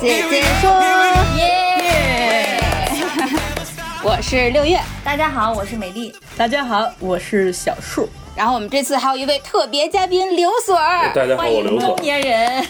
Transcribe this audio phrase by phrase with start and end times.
[0.00, 0.70] 姐姐说。
[1.36, 2.58] 耶，
[4.02, 8.08] 我是六月，大家好，我是美丽，大家好，我是小树。
[8.34, 11.88] 然后我们这次还有一位特别嘉宾刘所儿，大家好，我刘所。
[11.94, 12.66] 中年人，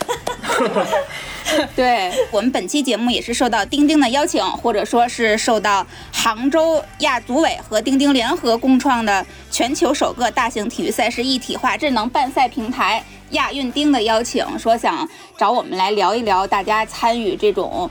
[1.76, 13.04] 对我们本期节目也是受到钉钉的邀请，或者说是受到杭州亚组委和钉钉联合共创的全球首个大型体育赛事一体化智能办赛平台。
[13.30, 17.90] 亚运丁的邀请，说想找我们来聊一聊大家参与这种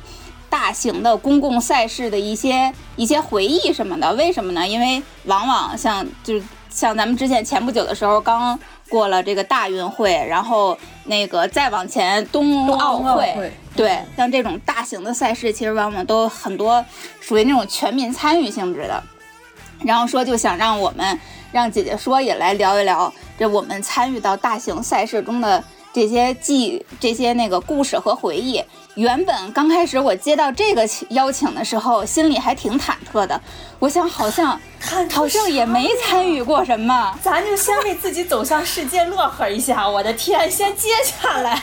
[0.49, 4.13] 大型的公共赛事的一些一些回忆什么的。
[4.13, 4.67] 为什么呢？
[4.67, 16.83] 因为往往像就像咱们之前前不久的时候刚过了这个大运会，然后那个再往前冬奥会，对，像这种大型的赛事，其实往往都很多
[17.21, 19.01] 属于那种全民参与性质的。
[19.85, 21.19] 然后说就想让我们
[21.51, 23.11] 让姐姐说也来聊一聊。
[23.37, 28.63] 这我们参与到大型赛事中的这些记、这些那个故事和回忆。
[28.95, 33.39] 原本刚开始我接到这个邀请的时候，心里还挺忐忑的。
[33.79, 34.59] 我想，好像
[35.09, 39.87] 好像也没参与过什么，咱就先为自己走向世界乐呵一下。
[39.87, 41.61] 我的天，先接下来。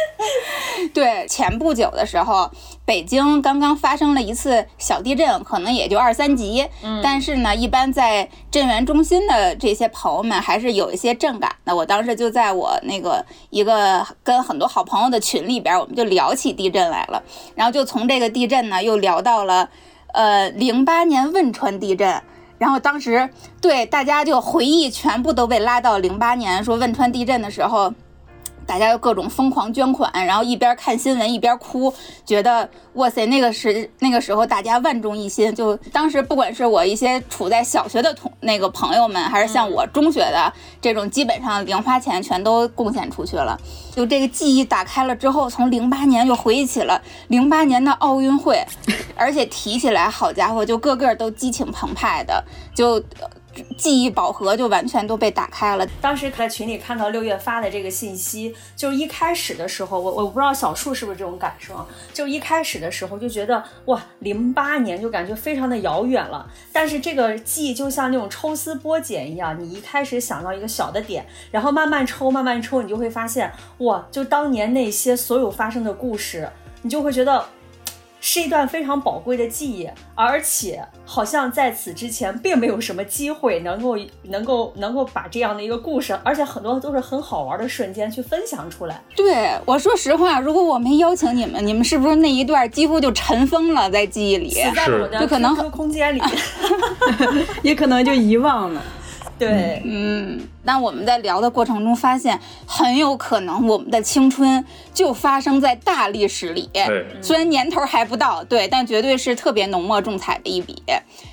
[0.92, 2.50] 对，前不久的时候。
[2.88, 6.66] 北京刚刚发生了一次小地震，可能也就二三级，
[7.02, 11.76] 但是呢，一般在震源中心的这些朋友们还是有一些震感的。
[11.76, 17.22] 我当时就在我那个一个跟很多好朋友的群里边，我们就聊起地震来了，
[17.54, 19.68] 然后就从这个地震呢，又聊到了，
[20.14, 22.22] 呃，零八年汶川地震，
[22.56, 23.28] 然后当时
[23.60, 27.92] 对大家就回忆全部都被拉到零八年，说汶川地震的时候。
[28.68, 31.90] 大家又各种疯狂捐款，然后一边看新闻一边哭，
[32.26, 35.54] 觉得哇塞，那个时那个时候大家万众一心。
[35.54, 40.52] 就当时不管是我一些处在小学的同那个朋友们，还是像我中学的
[40.82, 43.58] 这种，基本上零花钱全都贡献出去了。
[43.96, 48.62] 就这个记忆打开了之后，从零八年又回忆起了零八年的奥运会，
[49.16, 53.02] 而且提起来，好家伙，就个个都激情澎湃的，就。
[53.76, 55.86] 记忆宝盒就完全都被打开了。
[56.00, 66.48] 当时在群里看到六月发的这个信息，就是一开始的时候，我我不知道小树是不是这种感受啊，就一开始的时候就觉得哇，零八年就感觉非常的遥远了。
[66.72, 76.48] 但是这个记忆就像那种抽丝剥茧一样，你一开始想到一个小的点，然后慢慢抽，慢慢抽，你就会发现哇，就当年那些所有发生的故事，
[76.82, 77.44] 你就会觉得。
[78.20, 89.00] 是一段非常宝贵的记忆，而且好像在此之前并没有什么机会能够能够能够把这样的一个故事，而且很多都是很好玩的瞬间去分享出来。
[89.14, 94.50] 对我说实话，如果我没邀请你们，你们是不是那一段几乎就尘封了在记忆里？
[94.50, 96.20] 死在我的可能空间里，
[97.62, 98.82] 也可能就遗忘了。
[99.38, 106.68] 对，嗯，但我们在聊的过程中发现，很有可能我们的青春就发生在大历史里。
[107.22, 110.82] 虽然年头还不到，对，但绝对是特别浓墨重彩的一笔。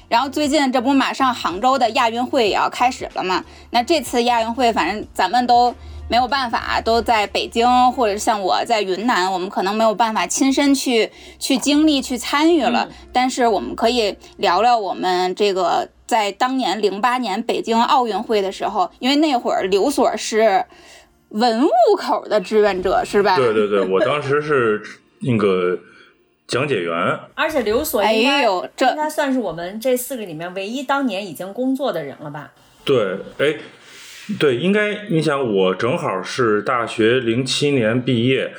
[0.07, 3.43] 然后最近这不马上杭州的亚运会也要开始了嘛？
[3.71, 5.73] 那这次亚运会，反正咱们都
[6.07, 12.87] 没有办法，都在北京或者像我在云南，我们可能没有办法亲身去去经历去参与了。
[13.11, 15.89] 但是我们可以聊聊我们这个。
[16.05, 20.63] 在当年零八年北京奥运会的时候，因为那会儿刘所是
[21.29, 23.35] 文物口的志愿者，是吧？
[23.35, 24.81] 对对对，我当时是
[25.21, 25.77] 那个
[26.47, 27.19] 讲解员。
[27.33, 32.51] 而且刘所应该应该算是我们这四个里面唯一当年已经工作的人了吧？
[32.83, 33.55] 对，哎，
[34.39, 38.53] 对，应该你想，我正好是大学零七年毕业。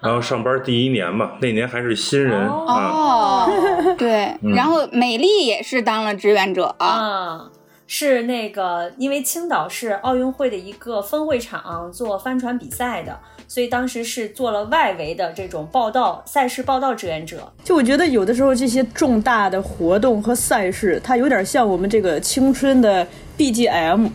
[0.00, 3.48] 然后上班第一年嘛，那年还是新人哦，
[3.98, 7.50] 对，然后美丽也是当了志愿者啊，
[7.86, 13.18] 是那个因为青岛是奥运会的一个分会场做帆船比赛的，
[13.48, 17.52] 所以当时是做了外围的这种报道赛事报道志愿者。
[17.64, 23.04] 就我觉得有的时候这些重大的活动和赛事，它有点像我们这个青春的
[23.36, 24.10] BGM，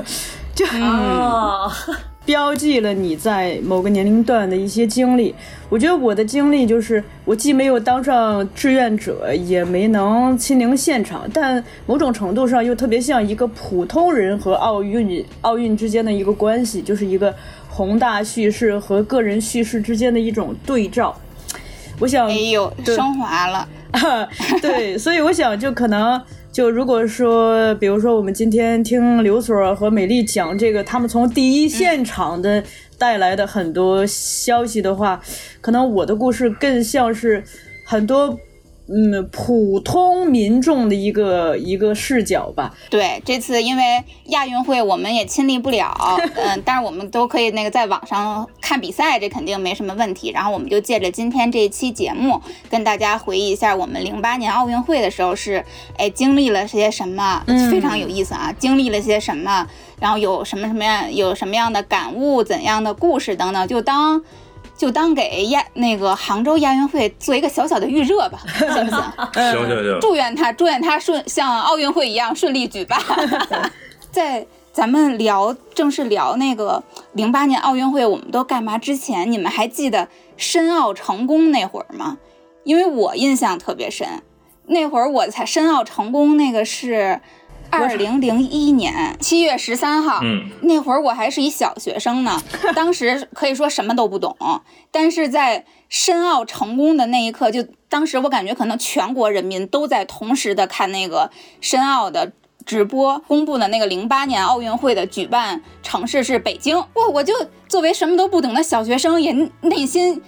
[0.54, 1.72] 就哦。
[2.24, 5.34] 标记了你在某个年龄段的一些经历。
[5.68, 17.34] 我觉得我的经历就是，我既没有当上志愿者，也没能亲临现场，但某种程度上又特别像一个普通人和奥运奥运之间的一个关系，就是一个
[17.68, 21.14] 宏大叙事和个人叙事之间的一种对照。
[21.98, 23.68] 我想，哎呦，升华了。
[24.60, 26.20] 对，所以我想，就可能，
[26.54, 32.62] 就如果说，比如说，我们今天听刘所和美丽讲这个，他们从第一现场的
[32.96, 35.20] 带来的很多消息的话，
[35.60, 37.42] 可能我的故事更像是
[37.84, 38.38] 很多。
[38.86, 42.74] 嗯，普通民众的一个一个视角吧。
[42.90, 45.96] 对，这次因为亚运会我们也亲历不了，
[46.36, 50.30] 嗯，但是我们都可以那个在网上看比赛，这肯定没什么问题。
[50.30, 55.64] 然后我们就借着今天这一期节目，跟大家回忆一下我们零八年奥运会的时候是，
[55.96, 59.66] 哎，经历了些什么，非常有意思啊，经历了些什么，
[59.98, 64.22] 然后有什么什么样，有什么样的感悟，怎样的故事等等，就当。
[64.76, 69.00] 就当给亚那个杭州亚运会做一个小小的预热吧， 行不行？
[69.32, 69.98] 行行行。
[70.00, 73.00] 祝愿他，祝愿他顺像奥运会一样顺利举办。
[74.10, 76.82] 在咱们聊正式聊那个
[77.12, 82.18] 零八年奥运会我们都干嘛之前，你们还记得申奥成功那会儿吗？
[82.64, 84.22] 因为我印象特别深，
[84.66, 87.20] 那会儿我才申奥成功，那个是。
[87.74, 90.50] 二零零一年七月十三号，嗯。
[90.62, 92.40] 那会儿我还是一小学生呢，
[92.74, 94.36] 当时可以说什么都不懂，
[94.90, 101.30] 但是在申奥成功的那一刻，就当时我感觉可能全国人民都在同时的看那个
[101.60, 102.32] 申奥的
[102.64, 107.34] 直播，公布的那个零八年奥运会的举办城市是北京，哇，我就
[107.68, 110.22] 作为什么都不懂的小学生，也内心。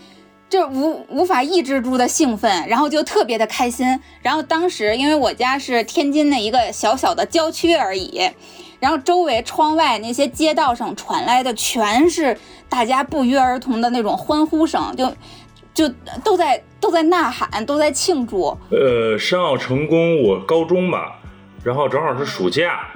[0.49, 4.01] 就无无法抑制住的兴奋，然后就特别的开心。
[4.23, 8.31] 然后当时因为我家是天津的一个小小的郊区而已，
[8.79, 12.37] 然后周围窗外那些街道上传来的全是
[12.69, 15.13] 大家不约而同的那种欢呼声，就
[15.75, 15.89] 就
[16.23, 18.57] 都在都在呐喊，都在庆祝。
[18.71, 21.21] 呃，申奥成功，我高中吧，
[21.65, 22.87] 然后正好是暑假，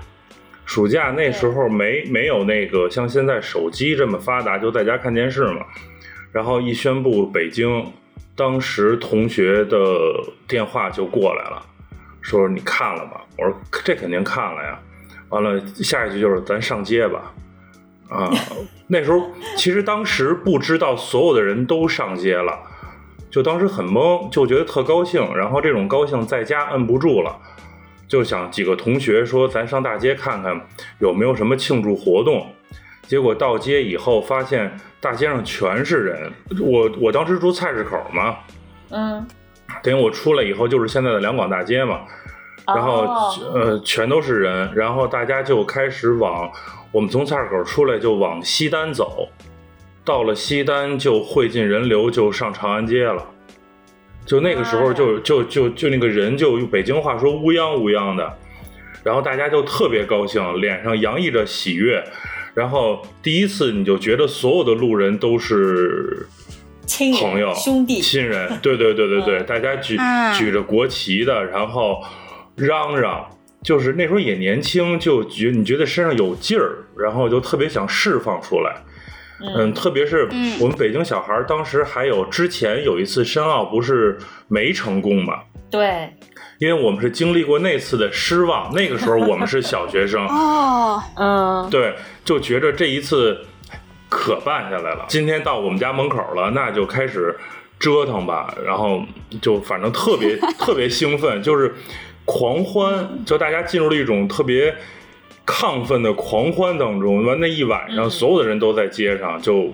[0.64, 5.67] 暑假那时候没没有那个像现在手机这么发达，就在家看电视嘛。
[6.32, 7.93] 然后一宣布北京，
[8.37, 9.79] 当时同学的
[10.47, 11.62] 电话就过来了，
[12.21, 13.21] 说你看了吗？
[13.37, 13.55] 我说
[13.85, 14.79] 这肯定看了呀。
[15.29, 17.32] 完了，下一句就是咱上街吧。
[18.09, 18.29] 啊，
[18.88, 22.59] 那时候其实当时不知道所有的人都上街了，
[23.31, 25.23] 就当时很懵，就觉得特高兴。
[25.37, 27.38] 然后这种高兴在家摁不住了，
[28.09, 30.61] 就想几个同学说咱上大街看看
[30.99, 32.47] 有没有什么庆祝活动。
[33.11, 34.71] 结果到街以后，发现
[35.01, 36.33] 大街上全是人。
[36.61, 38.37] 我我当时住菜市口嘛，
[38.91, 39.27] 嗯，
[39.83, 42.03] 等于我出来以后就是现在的两广大街嘛，
[42.69, 43.03] 然后
[43.53, 46.49] 呃全都是人，然后大家就开始往
[46.93, 49.29] 我们从菜市口出来就往西单走，
[50.05, 53.27] 到了西单就汇进人流就上长安街了，
[54.25, 58.39] 就那个时候就就就就那个人就用北京话说乌泱乌泱的，
[59.03, 62.01] 然后大家就特别高兴，脸上洋溢着喜悦。
[62.61, 66.27] 然后第一次你就觉得所有的路人都是
[66.85, 69.97] 亲朋友、兄弟、亲人，对对对对对，大家举
[70.37, 72.03] 举着国旗的，然后
[72.57, 73.27] 嚷嚷，
[73.62, 78.77] 就是那时候也年轻，就觉你觉得身上有劲儿，然后就特别想释放出来。
[79.57, 80.29] 嗯，特别是
[80.61, 85.40] 我们北京小孩，当时还有之前有一次申奥不是没成功嘛？
[85.71, 86.11] 对。
[86.61, 93.47] 因为我们是经历过那次的失望，那个时候我们是小学生 哦，嗯，对，就觉着这一次
[94.11, 95.07] 可办下来了。
[95.09, 97.35] 今天到我们家门口了，那就开始
[97.79, 99.02] 折腾吧，然后
[99.40, 101.75] 就反正特别 特别兴奋，就是
[102.26, 104.76] 狂欢，就大家进入了一种特别
[105.47, 107.25] 亢奋的狂欢当中。
[107.25, 109.73] 完那一晚上，所有的人都在街上就。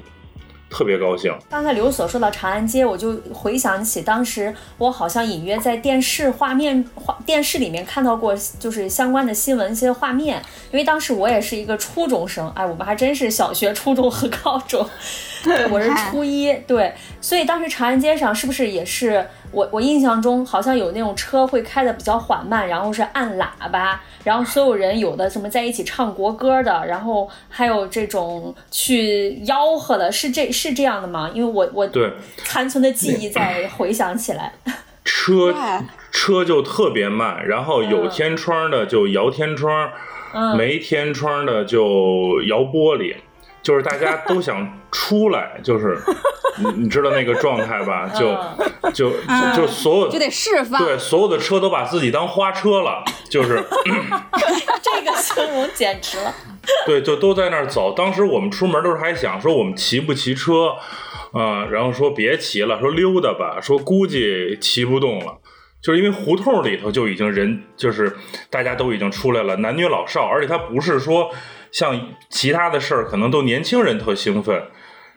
[0.76, 1.34] 特别高兴。
[1.48, 10.42] 刚才刘所说到长安街，我就回想起当时我好像隐约在电视画面、画电视里面看到过，就是相关的新闻一些画面。
[10.70, 14.86] 因为当时我也是一个初中生，哎，我们还真是小学、初中和高中。
[15.42, 16.92] 对，我是初一，对，
[17.22, 31.30] 所以当时长安街上是不是也是我我印象中好像有那种车会开的比较缓慢，然后是按喇叭，然后所有人有的什么在一起唱国歌的，然后还有这种去吆喝的，是这是这样的吗？
[31.32, 32.12] 因为我我对
[32.44, 34.52] 残存的记忆在回想起来，
[35.04, 35.54] 车
[36.10, 39.90] 车就特别慢，然后有天窗的就摇天窗，
[40.56, 43.16] 没天窗的就摇玻璃。
[43.66, 45.98] 就是大家都想出来，就是
[46.58, 48.08] 你你知道那个状态吧？
[48.14, 48.28] 就
[48.94, 50.80] 就就就所有就得释放。
[50.84, 53.60] 对所有的车都把自己当花车了，就是
[54.80, 56.32] 这个形容简直了。
[56.86, 57.92] 对，就都在那儿走。
[57.92, 60.76] 当时我们出门都是还想说我们骑不骑车
[61.32, 65.38] 啊、然后说别骑了，说溜达吧，说估计骑不动了。
[65.82, 68.16] 就是因为胡同里头就已经人，就是
[68.48, 71.30] 大家都已经出来了，男女老少，而且他不是说
[71.76, 74.62] 像其他的事儿，可能都年轻人特兴奋，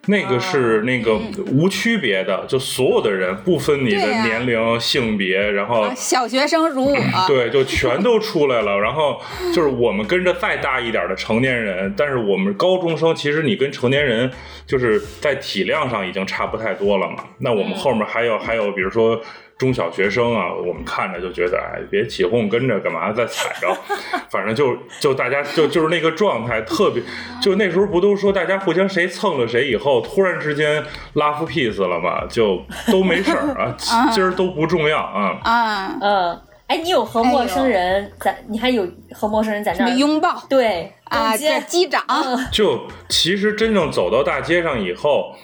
[0.07, 1.17] 那个是那个
[1.53, 6.97] 无区别的，就所有的人不分你的年龄、性别，然后啊小学生如我，
[7.29, 8.77] 对，就全都出来了。
[8.77, 9.21] 然后
[9.55, 14.29] 就是我们跟着再大一点的成年人，但是我们高中生，其实你跟成年人
[14.65, 17.23] 就是在体量上已经差不太多了嘛。
[17.37, 19.21] 那我们后面还有还有，比如说。
[19.59, 23.11] 中小学生啊，我们看着就觉得，哎，别起哄，跟着干嘛？
[23.11, 23.67] 再踩着，
[24.31, 27.03] 反正就就大家就就是那个状态，特别
[27.41, 30.81] 就那时候不都说大家互相谁蹭了谁以后，突然之间
[31.15, 33.75] love peace 了嘛，就都没事儿啊，
[34.15, 35.37] 今儿都不重要啊。
[35.43, 42.01] 啊，嗯，哎，你有和陌生人在，你还有和陌生人在那儿拥抱对啊，逛街这击掌，
[42.49, 45.35] 就其实真正走到大街上以后，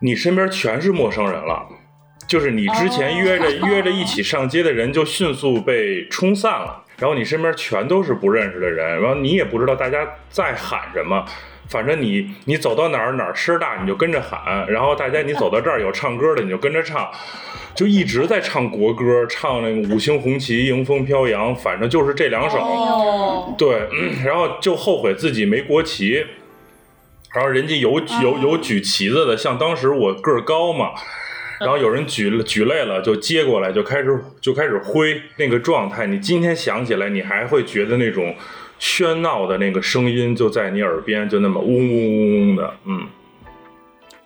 [0.00, 1.68] 你身边全是陌生人了。
[2.28, 11.24] 就是你之前约着、约着一起上街的人，就迅速被冲散了，然后你身边全都是不认识的人，然后你也不知道大家在喊什么，
[11.68, 17.10] 反正你你走到哪儿哪儿声大你就跟着喊，然后大家你走到这儿有唱歌的你就跟着唱，
[17.74, 22.58] 就一直在唱国歌，唱那个五星红旗迎风飘扬，反正就是这两首。
[22.58, 26.26] 哦，对，嗯然后就后悔自己没国旗，
[27.34, 30.90] 然后人家有有有举旗子的，像当时我个儿高嘛，
[31.60, 36.06] 然后有人举了举累了就接过来，就开始就开始挥那个状态。
[36.06, 38.34] 你今天想起来，你还会觉得那种
[38.80, 43.06] 喧闹的那个声音就在你耳边，就那么嗡嗡嗡嗡的，嗯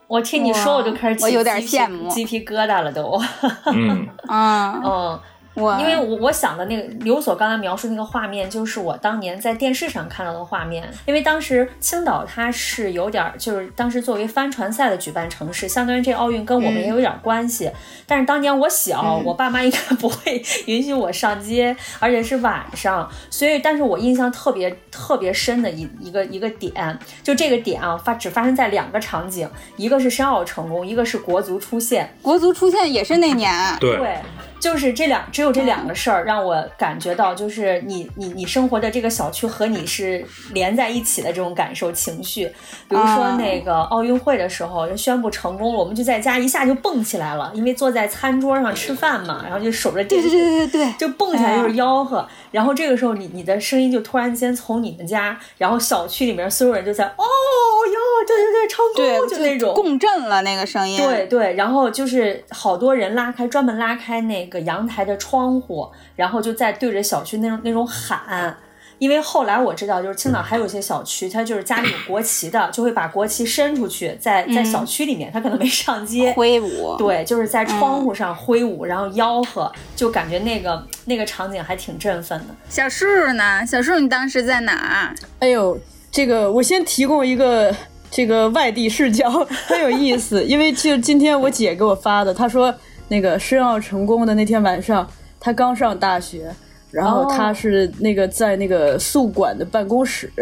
[0.08, 3.18] 我听你说我就开始起我有点鸡皮羡慕鸡皮疙瘩了都。
[3.72, 5.22] 嗯，嗯，嗯，我
[5.54, 10.88] 因为我我想的那个刘所刚才描述那个画面，就是我当年在电视上看到的画面。
[11.06, 17.70] 因为当时青岛它是有点儿，就是当时作为帆船赛的举办城市，相当于这奥运跟我们也有点关系。
[18.06, 32.14] 但是当年我小，我爸妈应该不会允许我上街，而且是晚上，所以但是我印象特别特别深的一一个一个点，就这个点啊发只发生在两个场景，一个是申奥成功，一个是国足出现。
[32.22, 34.18] 国足出现也是那年，对，对，
[34.62, 42.44] 就是这两，只有这两个事儿让我感觉到，就是你你你生活的这个小区和你是连在一起的这种感受情绪。
[42.88, 43.36] 比如说啊。
[43.42, 50.30] 那个奥运会的时候，就宣布成功了，我们就在家一下就蹦起来了，因为坐在餐桌上吃饭嘛，然后就守着电视。
[50.30, 59.74] 对对对对对，就蹦起来就是吆喝，然后这个时候你你的声音就突然间从你们家，然后小区里面所有人就在哦哟，对对对，成对功，就那种。
[59.74, 68.56] 共振了那个声音，对对，然后就是好多人拉开专门拉开那个阳台的窗户，然后就在对着小区那种那种喊。
[68.98, 82.54] 因为后来我知道，就是青岛还有一些小区，它就是家里有国旗的，就会把国旗伸出去，在在小区里面，他可能没上街， 挥舞，对，就是在窗户上挥舞，然后吆喝，就感觉那个那个场景还挺振奋的。
[82.68, 83.66] 小树呢？
[83.66, 85.14] 小树，你当时在哪儿？
[85.40, 85.76] 哎呦，
[86.12, 87.74] 这个我先提供一个
[88.08, 89.28] 这个外地视角，
[89.66, 90.44] 很有意思。
[90.44, 92.72] 因为就今天我姐给我发的，她说
[93.12, 95.06] 那个申奥成功的那天晚上，
[95.38, 96.50] 他刚上大学，
[96.90, 100.32] 然后他是那个在那个宿管的办公室，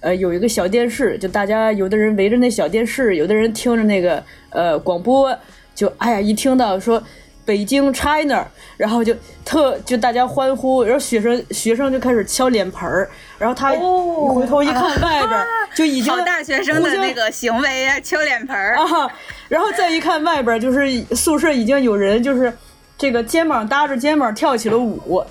[0.00, 5.38] 呃，有一个小电视，就大家有的人围着那小电视，有的人听着那个呃广播，
[5.74, 7.02] 就哎呀，一听到说。
[7.44, 8.46] 北京 China，
[8.76, 13.08] 然后就特就大家欢呼，然后学生学生就开始敲脸盆儿，
[13.38, 18.76] 然后他哦回头一看外边儿、就已经好大学生的那个行为啊，敲脸盆儿。
[18.76, 19.10] 啊，
[19.48, 22.50] 然后再一看外边儿就是宿舍已经有人就是
[22.96, 25.22] 这个肩膀搭着肩膀跳起了舞，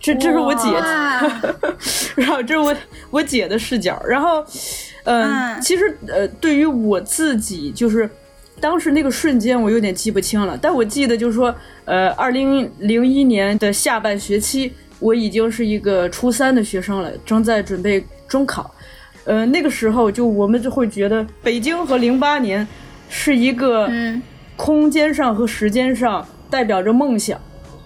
[0.00, 1.42] 这这是我姐，哇
[2.16, 2.76] 然后这是我
[3.10, 4.44] 我姐的视角，然后
[5.04, 8.08] 嗯，嗯其实呃对于我自己就是。
[8.60, 18.70] 当时那个瞬间我有点记不清了，但我记得就是说，呃，二零零一年的下半学期，我已经是一个初三的学生了，正在准备中考。
[19.24, 22.66] 呃，那个时候就我们就会觉得北京和零八年
[23.08, 24.22] 是一个嗯
[24.56, 27.38] 空间上和时间上代表着梦想，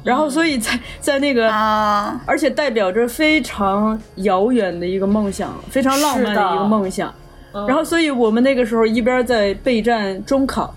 [0.05, 1.51] 然后所以在在那个。
[1.51, 7.13] 啊，而且代表着非常遥远的一个梦想，非常浪漫的一个梦想。
[7.53, 10.75] 然后，所以我们那个时候一边在备战中考，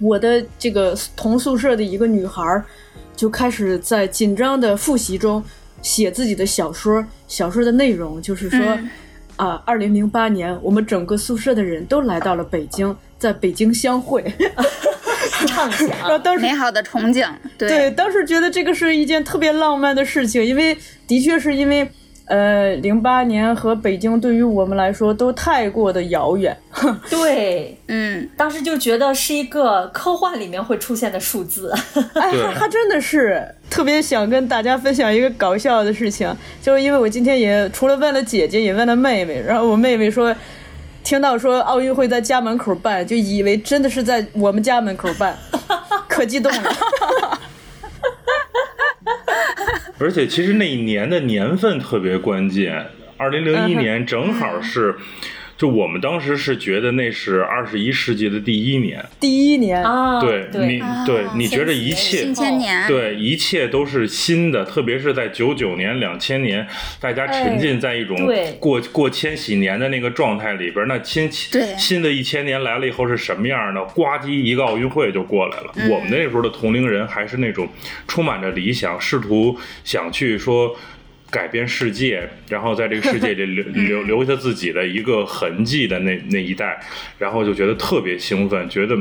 [0.00, 2.62] 我的这个同宿舍的一个女孩
[3.14, 5.42] 就开始在紧张的复习中
[5.82, 8.90] 写自己的小说，小说的内容就是说，嗯。
[9.36, 14.24] 啊，二零零八年我们整个宿舍的人都来到了北京，在北京相会。
[15.46, 17.28] 畅想， 然后当时美好的憧憬，
[17.58, 17.68] 对。
[17.68, 20.74] 对，当时觉得这个是一件特别浪漫的事情，因为
[21.06, 21.86] 的确是因为，
[22.26, 26.56] 呃，零八年和北京对于我们来说都太过的遥远。
[27.08, 31.72] 对，嗯，当时就觉得是一个科幻里面会出现的数字。
[32.14, 40.34] 哎，对还还真的是特别想跟大家分享一个搞笑的事情，就是因为我今天也除了问了姐姐，也问了妹妹，然后我妹妹说。
[41.04, 45.38] 听到说奥运会在家门口办，就以为真的是在我们家门口办，
[46.08, 46.76] 可激动了。
[49.98, 52.86] 而且其实那一年的年份特别关键，
[53.16, 54.94] 二零零一年正好是，
[55.56, 59.02] 就我们当时是觉得那是二十一世纪的第一年。
[59.18, 66.66] 第一年，啊，对你，对你觉得一切新千年，对，一切都是新的，特别是在九九年、两千年，
[67.00, 68.16] 大家沉浸在一种
[68.60, 70.86] 过过千禧年的那个状态里边。
[70.86, 73.82] 那新对新的一千年来了以后是什么样的？
[73.86, 75.72] 呱唧一个奥运会就过来了。
[75.90, 77.66] 我们那时候的同龄人还是那种
[78.06, 80.76] 充满着理想，试图想去说。
[81.30, 86.80] 改变世界， 然后在这个世界里 留留留下自己的一个痕迹的那那一代，
[87.18, 88.96] 然后就觉得特别兴奋，觉得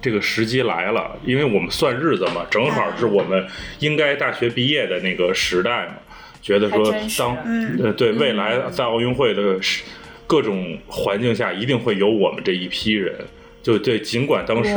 [0.00, 3.46] 这个时机来了，因为我们算日子嘛，正好是我们
[3.80, 5.94] 应该大学毕业的那个时代嘛，
[6.40, 7.36] 觉得说当
[7.82, 9.84] 呃对未来在奥运会的时
[10.26, 13.14] 各种环境下，一定会有我们这一批人。
[13.66, 14.76] 就对，尽管当时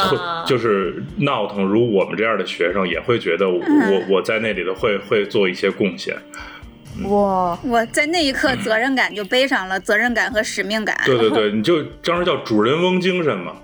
[0.00, 6.16] 特就是闹腾如我们这样的学生，也会觉得我我我在那里头会会做一些贡献。
[7.02, 10.98] 哇，我在那一刻责任感就背上了，责任感和使命感。
[11.04, 13.56] 对对对， 你就当时叫主人翁精神嘛，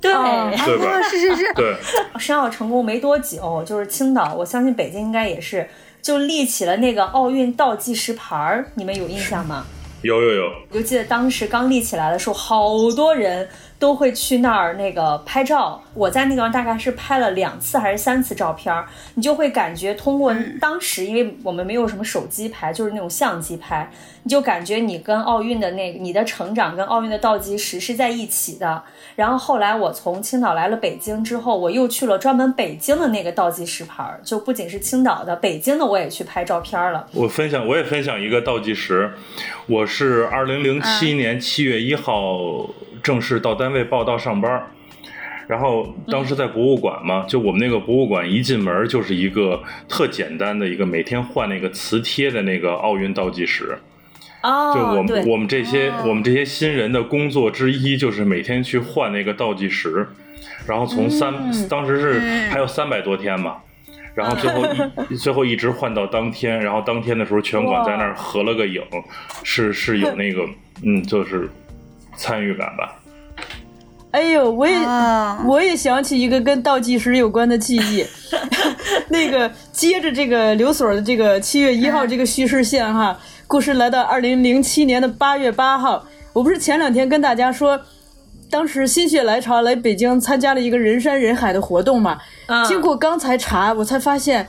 [0.00, 0.10] 对，
[0.56, 1.76] 是是是， 对。
[2.18, 5.68] 申奥成功没多久，就是青岛，我相信北京应该也是，
[6.00, 9.66] 就立起了那个奥运倒计时牌儿，你们有印象吗？
[10.02, 13.48] 有有有，我就记得当时刚立起来的时候，好多人
[13.82, 15.82] 都会去那儿那个拍照。
[15.92, 18.86] 我在那个地方大概是拍了两次还是三次照片儿，
[19.16, 23.90] 你就会感觉通过当时，因为我们没有什么手机拍，就是那种相机拍，
[24.22, 28.80] 你就感觉你跟奥运的那你的成长跟奥运的倒计时是在一起的。
[29.16, 37.04] 然后后来我从青岛来了北京之后，我又去了专门北京的那个倒计时牌儿，就不仅是青岛的，北京的我也去拍照片儿了。
[37.12, 39.12] 我分享，我也分享一个倒计时。
[39.66, 42.68] 我是二零零七年七月一号
[43.02, 44.62] 正式到单位报到上班，
[45.48, 53.78] 然后当时在博物馆嘛，就我们那个博物馆一进门就是一个特简单的一个每天换那个磁贴的那个奥运倒计时。
[54.42, 60.04] 哦，就我们我们这些我们这些新人的工作之一，就是每天去换那个倒计时，
[60.66, 61.32] 然后从三、
[61.68, 63.58] 当时是还有三百多天嘛，
[64.16, 64.62] 然后最后
[65.08, 68.82] 一 最后一直换到当天，然后当天的时候全馆在那儿合了个影，
[69.44, 70.44] 是是有那个
[70.84, 71.48] 嗯，就是
[72.22, 73.00] 参与感吧。
[74.12, 78.06] 哎呦，我也、哦我也想起一个跟倒计时有关的记忆，
[79.08, 86.04] 那个接着这个刘所的这个七月一号这个叙事线哈，故事来到二零零七年的八月八号，
[86.34, 87.80] 我不是前两天跟大家说，
[88.50, 94.48] 当时心血来潮来北京参加了一个人山人海的活动嘛，嗯经过刚才查，我才发现。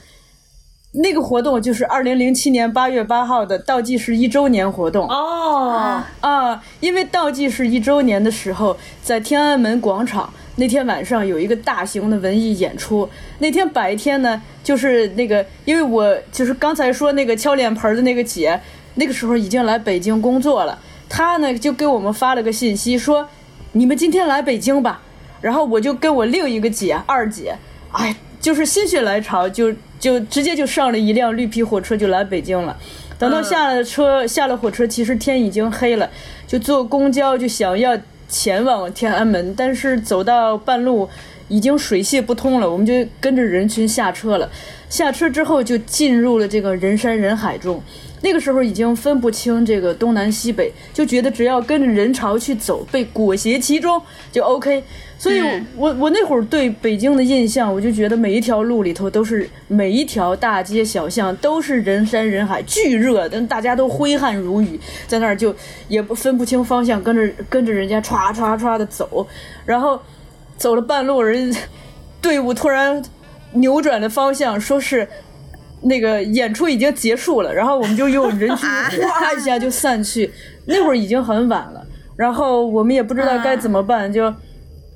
[0.95, 13.09] 那个活动就是二零零七年八月八号的倒计时一周年活动哦，啊，因为倒计时一周年的时候，在天安门广场那天晚上有一个大型的文艺演出。
[13.39, 18.61] 那天白天呢，就是那个，因为我就是刚才说那个敲脸盆的那个姐，
[18.93, 20.77] 那个时候已经来北京工作了，
[21.09, 23.27] 她呢就给我们发了个信息说，
[23.71, 25.01] 你们今天来北京吧。
[25.41, 27.57] 然后我就跟我另一个姐二姐，
[27.91, 29.73] 哎，就是心血来潮，就
[30.03, 32.77] 就直接就上了一辆绿皮火车就来北京了。
[33.17, 36.09] 等到下了车，下了火车，其实天已经黑了，
[36.45, 41.07] 就坐公交就想要前往天安门，但是走到半路
[41.47, 44.49] 已经水泄不通了，我们就跟着人群下车了。
[44.89, 47.81] 下车之后就进入了这个人山人海中。
[48.23, 54.81] 那个时候已经分不清这个东南西北，就觉得只要跟着人潮去走，被裹挟其中就 OK。
[55.19, 55.41] 所以
[55.77, 65.53] 我，我我那会儿对北京的印象，我就觉得每一条路里头都是每一条大街小巷都是人山人海，巨热，但大家都挥汗如雨，在那儿就
[65.87, 69.27] 也不分不清方向，跟着跟着人家歘歘歘的走，
[69.65, 69.99] 然后
[70.57, 71.55] 走了半路，人
[72.21, 73.01] 队伍突然
[73.53, 75.07] 扭转了方向，说是
[75.83, 80.31] 那个演出已经结束了，然后我们就用人群哗 一下就散去。
[80.65, 84.33] 那会儿已经很晚了，然后我们也不知道该怎么办，就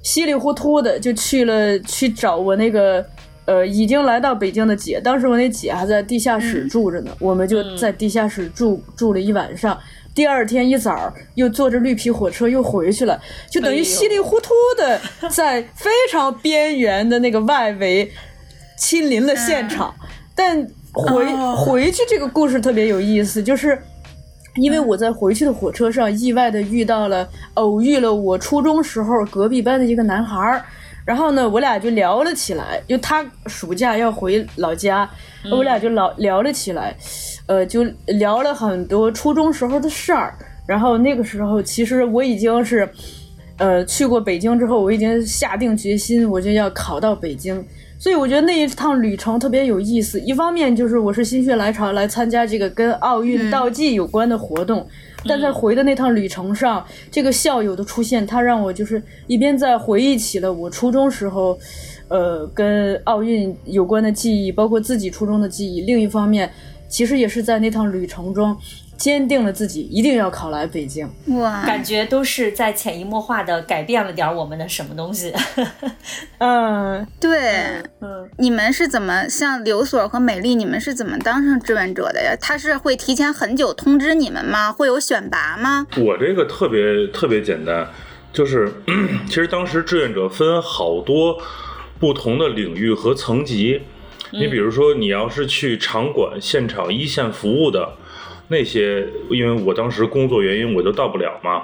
[0.03, 3.05] 稀里糊涂的就去了去找我那个
[3.45, 5.01] 呃已经来到北京的姐。
[5.01, 9.77] 当时我那姐还在地下室住着呢，我们就在地下室住住了一晚上。
[10.15, 13.21] 第二天一早又坐着绿皮火车又回去了，
[13.51, 18.09] 就等于稀里糊涂的在非常边缘的那个外围
[18.79, 19.93] 亲临了现场。
[20.33, 23.79] 但回回去这个故事特别有意思，就是
[24.55, 30.63] 因为我在回去的火车上意外的遇到了偶遇了我初中时候隔壁班的一个男孩儿。
[31.05, 35.09] 然后呢，我俩就聊了起来，就他暑假要回老家，
[35.49, 36.93] 我俩就老聊了起来，
[37.45, 40.35] 呃，就聊了很多初中时候的事儿。
[40.67, 42.89] 然后那个时候，其实我已经是，
[43.57, 47.65] 呃，去过北京之后，我已经下定决心，我就要考到北京。
[47.99, 50.19] 所以我觉得那一趟旅程特别有意思。
[50.21, 54.87] 一方面就是我是心血来潮来参加这个跟奥运倒计有关的活动。
[55.25, 61.57] 但在回的那趟旅程上，这个校友的出现，他让我就是一边在回忆起了我初中时候，
[62.07, 65.81] 呃，跟奥运有关的记忆，包括自己初中的记忆。
[65.81, 66.49] 另一方面，
[66.87, 68.55] 其实也是在那趟旅程中。
[68.97, 75.31] 坚定了自己一定要考来北京，哇，感觉都是在潜移默化的改变了点我们的什么东西。
[76.39, 82.35] 嗯，对，嗯，你们是怎么像刘所和美丽，你们是怎么当上志愿者的呀？
[82.41, 84.71] 他是会提前很久通知你们吗？
[84.71, 85.85] 会有选拔吗？
[85.97, 87.87] 我这个特别特别简单，
[88.33, 88.73] 就是
[89.29, 91.37] 其实当时志愿者分好多
[91.99, 93.83] 不同的领域和层级。
[94.31, 97.93] 你比如说，你要是去场馆现场一线服务的。
[98.49, 101.63] 那些，因为我当时工作原因，我就到不了嘛。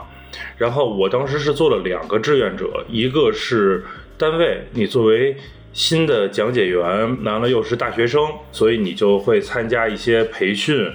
[0.57, 3.83] 然后我当时是做了两个志愿者，一个是
[4.17, 5.35] 单位，你作为
[5.73, 10.91] 新的讲解员，完了又是大学生，所以你就会参加一些培训，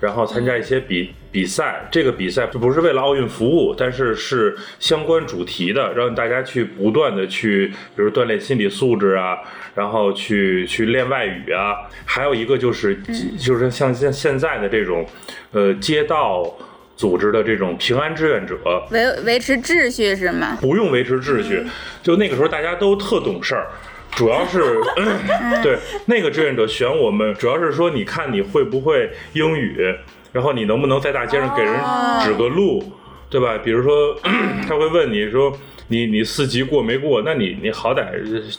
[0.00, 1.88] 然后参加一些比比赛。
[1.90, 7.66] 这个比赛不是为了奥运服务，但是是相关主题的，让大家去不断的去，
[7.96, 9.36] 比如锻炼心理素质啊。
[9.74, 12.96] 然后去去练外语啊，还有一个就是
[13.36, 15.04] 就是像现现在的这种，
[15.50, 16.56] 呃，街道
[16.94, 18.56] 组织的这种平安志愿者，
[18.92, 20.56] 维维持秩序是吗？
[20.60, 21.60] 不用维持秩序，
[22.04, 23.66] 就那个时候大家都特懂事儿，
[24.12, 24.62] 主要是
[25.60, 29.92] 对那个志愿者选我们，主要是说你看你会不会英语，
[30.34, 31.72] 然后你能不能在大街上给人
[32.22, 32.92] 指个路，
[33.30, 33.56] 对吧？
[33.64, 34.14] 比如说
[34.68, 35.50] 他会问你说。
[35.88, 37.20] 你你四级过没过？
[37.26, 38.06] 那你你好歹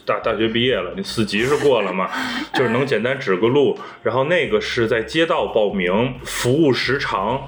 [0.06, 2.08] 大大学毕业了，你四级是过了嘛？
[2.54, 3.76] 就是能简单指个路。
[4.04, 7.42] 然后那个是在街道报名，服务时长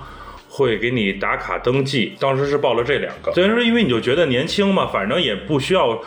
[0.49, 2.15] 会给你打卡登记。
[2.19, 6.01] 当时是报了这两个，虽然说因为你就觉得年轻嘛，反正也不需要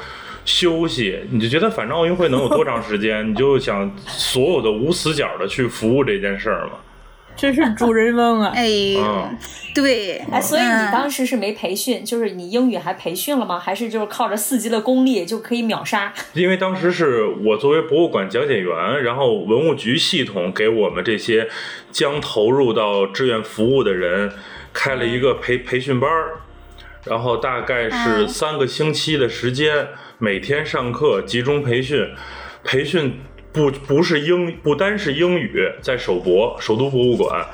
[0.45, 6.73] 休息，你就觉得反正奥运会能有多长时间，你就想所有的无死角的去服务这件事儿嘛。
[7.41, 8.53] 真是主人翁啊！
[8.55, 9.29] 哎呦，
[9.75, 13.59] 对，哎，所以你当时是没培训，就是你英语还培训了吗？
[13.59, 16.13] 还是就是靠着四级的功力就可以秒杀？
[16.35, 21.49] 因为当时是我作为博物馆讲解员，然后文物局系统给我们这些
[21.91, 24.31] 将投入到志愿服务的人
[24.75, 26.41] 开了一个培培训班儿，
[27.07, 32.11] 然后大概是三个星期的时间，每天上课集中培训，
[32.63, 33.19] 培训。
[33.53, 37.47] 不，不是英，不单是英语，在首博首都博物馆，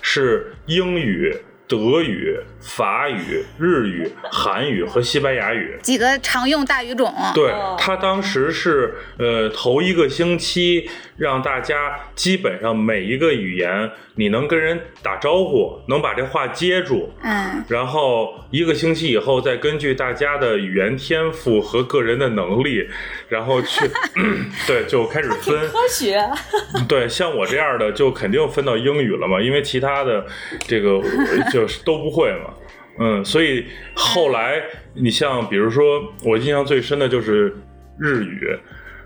[0.00, 1.36] 是英语。
[1.68, 7.10] 德语、法语、日语、韩语和西班牙语几个常用大语种。
[7.34, 17.12] 对他当时是呃头一个星期让大家基本上每一个语言你能跟人打招呼，能把这话接住。
[17.22, 17.64] 嗯。
[17.68, 22.88] 然后一个星期以后再根据大家的语言天赋和个人的能力，
[23.28, 23.84] 然后去
[24.66, 25.54] 对就开始分。
[25.68, 26.18] 科学。
[26.88, 30.24] 对，像我这样的就肯定分到英语了嘛，因为其他的
[30.60, 31.00] 这个
[31.52, 31.82] 就是。
[31.84, 32.54] 都不会嘛，
[33.00, 34.62] 嗯，所以后来
[34.94, 37.52] 你像比如说，我印象最深的就是
[37.98, 38.56] 日语，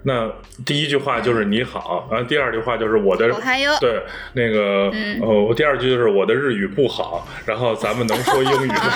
[0.07, 0.31] 那
[0.65, 3.29] 第一句话就是你好，然后第二句话就是我的，
[3.81, 4.01] 对，
[4.35, 4.89] 那个
[5.21, 8.93] 哦，第二句就是我的日语不好，然后咱们能说英语吗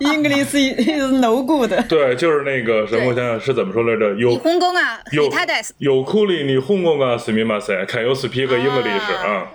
[0.00, 1.72] ？English is no good。
[1.88, 4.14] 对，就是那个什么，我想想是怎么说来着？
[4.16, 5.30] 有空工啊，有
[5.78, 9.46] 有库里你空工啊，斯密马塞，Can you speak English 啊？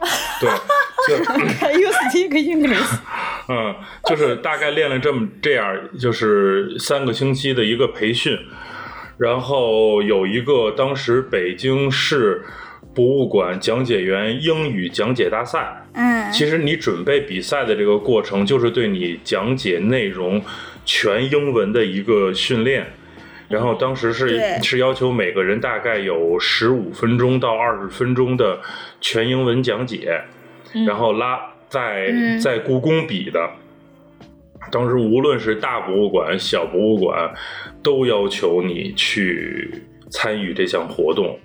[0.41, 0.49] 对，
[1.07, 2.97] 就 Can you speak English？
[3.49, 8.35] 嗯，就是大概练了这么这样，就是三个星期的一个培训，
[9.17, 12.43] 然后有一个当时北京市。
[12.95, 20.39] 博物馆讲解员英语讲解大赛，嗯，其实你准备比赛的这个过程，就是对你讲解内容
[20.85, 22.85] 全英文的一个训练。
[23.49, 28.59] 然后当时是是要求每个人大概有十五分钟到二十分钟的
[29.01, 30.21] 全英文讲解，
[30.85, 33.49] 然后拉在在故宫比的。
[34.71, 37.33] 当时无论是大博物馆、小博物馆，
[37.81, 41.39] 都要求你去参与这项活动。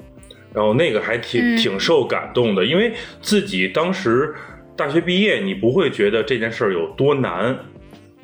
[0.54, 4.34] 然后那个还挺挺受感动的，因为自己当时
[4.74, 7.56] 大学毕业你不会觉得这件事儿有多难，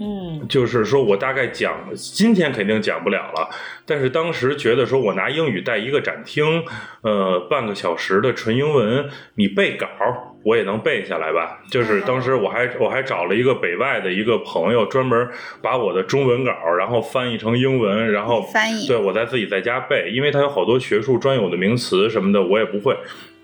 [0.00, 3.50] 嗯就是说我大概讲，今天肯定讲不了了，
[3.84, 6.64] 但是当时觉得说我拿英语带一个展厅，
[7.02, 11.58] 呃，半个小时的纯英文，你背稿儿我也能背下来吧。
[11.68, 15.28] 就是当时我还我还找了一个北外的一个朋友，专门
[15.60, 22.96] 把我的中文稿然后翻译成英文，然后翻译对我在自己在家背，因为它有好多学术专有的名词什么的，我也不会。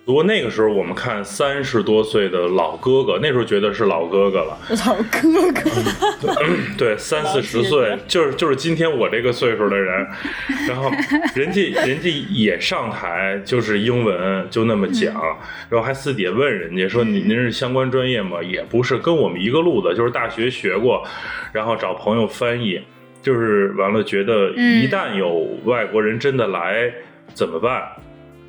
[0.02, 4.58] 不过那个时候我们看三十多岁的老哥哥，那时候觉得是老哥哥了。
[4.86, 6.34] 老哥哥，
[6.76, 10.06] 对，三四十岁，就是就是今天我这个岁数的人，
[10.66, 10.90] 然后
[11.34, 15.14] 人家 人家也上台，就是英文就那么讲，
[15.68, 18.42] 然后还私底下问人家说你您是相关专业吗？
[18.42, 21.06] 也不是，跟我们一个路子，就是大学学过，
[21.52, 22.80] 然后找朋友翻译，
[23.22, 26.92] 就是完了觉得一旦有外国人真的来
[27.32, 27.80] 怎么办？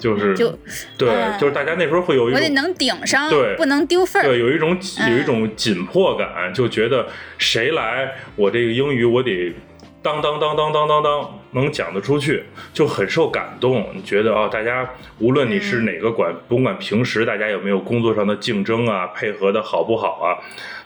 [0.02, 0.58] 就是就
[0.98, 9.54] 对，啊就是大家那时候会有一种我得能顶上，对不能丢份对，有一种嗯有一种紧迫感，就觉得谁来，我这个英语我得
[10.02, 13.88] 当当当当当当当能讲得出去，就很受感动。
[13.94, 20.42] 你觉得啊、大家无论你是哪个管，甭管平时大家有没有工作上的竞争啊，配合的好不好啊，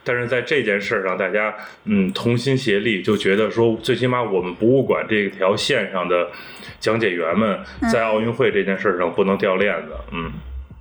[0.05, 1.53] 但是在这件事上，大家
[1.85, 6.27] 嗯同心协力，就觉得说，最起码我们博物馆这条线上的
[6.79, 7.59] 讲解员们，
[7.91, 9.91] 在奥运会这件事上不能掉链子。
[10.11, 10.31] 嗯，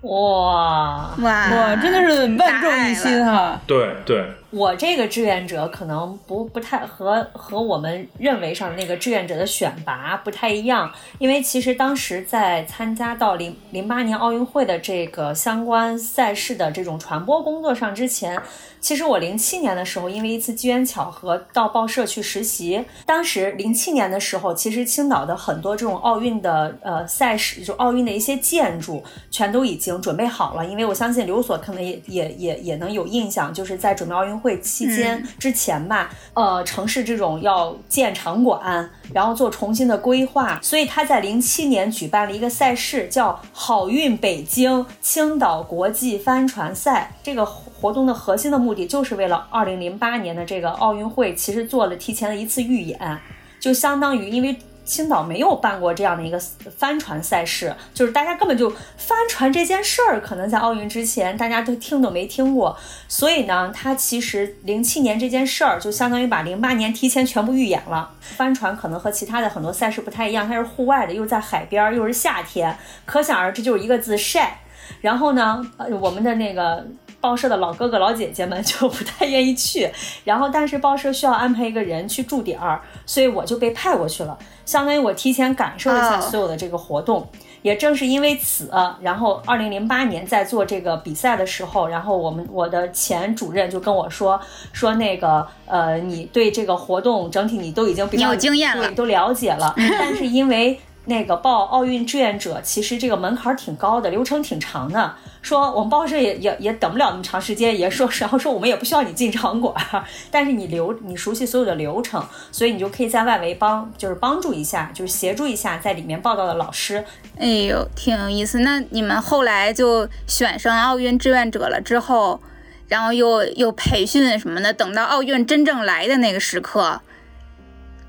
[0.03, 3.61] 哇，哇哇，真的是万众一心哈！
[3.67, 4.25] 对对。
[4.55, 18.41] 我这个志愿者可能不不太和和我们认为上的那个志愿者的选拔不太一样，因为其实当时在参加到零零八年奥运会的这个相关赛事的这种传播工作上之前，
[18.81, 30.65] 其实我零七年的时候，因为一次机缘巧合到报社去实习，当时零七年的时候，其实青岛的很多这种奥运的呃赛事，就奥运的一些建筑，全都已经准备好了。
[30.65, 47.15] 因为我相信刘所可能也也也也能有印象，就是在准备奥运会期间、之前吧，呃，城市这种要建场馆，然后做重新的规划，所以他在零七年举办了一个赛事，叫“好运北京青岛国际帆船赛”。
[47.25, 53.19] 这个活动的核心的目的就是为了二零零八年的这个奥运会，其实做了提前的一次预演，
[53.59, 54.55] 就相当于因为。
[54.85, 56.39] 青岛没有办过这样的一个
[56.77, 62.77] 帆船赛事，就是大家根本就帆船这件事儿，可能在奥运之前大家都听都没听过，
[63.09, 68.11] 所以呢，它其实零七年这件事儿就相当于把零八年提前全部预演了。
[68.21, 74.59] 帆船可能和其他的很多赛事不太一样，它是户外的，又在海边，又是夏天，可想而知就是一个字晒。
[75.01, 76.87] 然后呢，呃，我们的那个
[77.25, 79.91] 报社的老哥哥老姐姐们 就不太愿意去，
[80.25, 87.27] 然后但是报社需要安排一个人去驻点儿，所以我就被派过去了，相当于我提前感受了一下哦所有的这个活动。
[87.63, 94.39] 也正是因为此，然后二零零八年在做这个比赛的时候，然后我们我的前主任就跟我说
[94.75, 105.15] 说那个呃，你对这个活动整体你都已经比较有经验了对都了解了，但是因为那个报奥运志愿者，其实这个门槛挺高的，流程挺长的。
[105.45, 109.75] 说我们报社也也也等不了那么长时间，也说然后说我们也不需要你进场馆，
[110.33, 117.05] 但是你流你熟悉所有的流程，所以你就可以在外围帮就是帮助一下，就是协助一下在里面报道的老师。
[117.39, 118.61] 哎呦，挺有意思。
[118.61, 122.41] 那你们后来就选上奥运志愿者了之后，
[122.89, 127.03] 然后又又培训什么的，等到奥运真正来的那个时刻，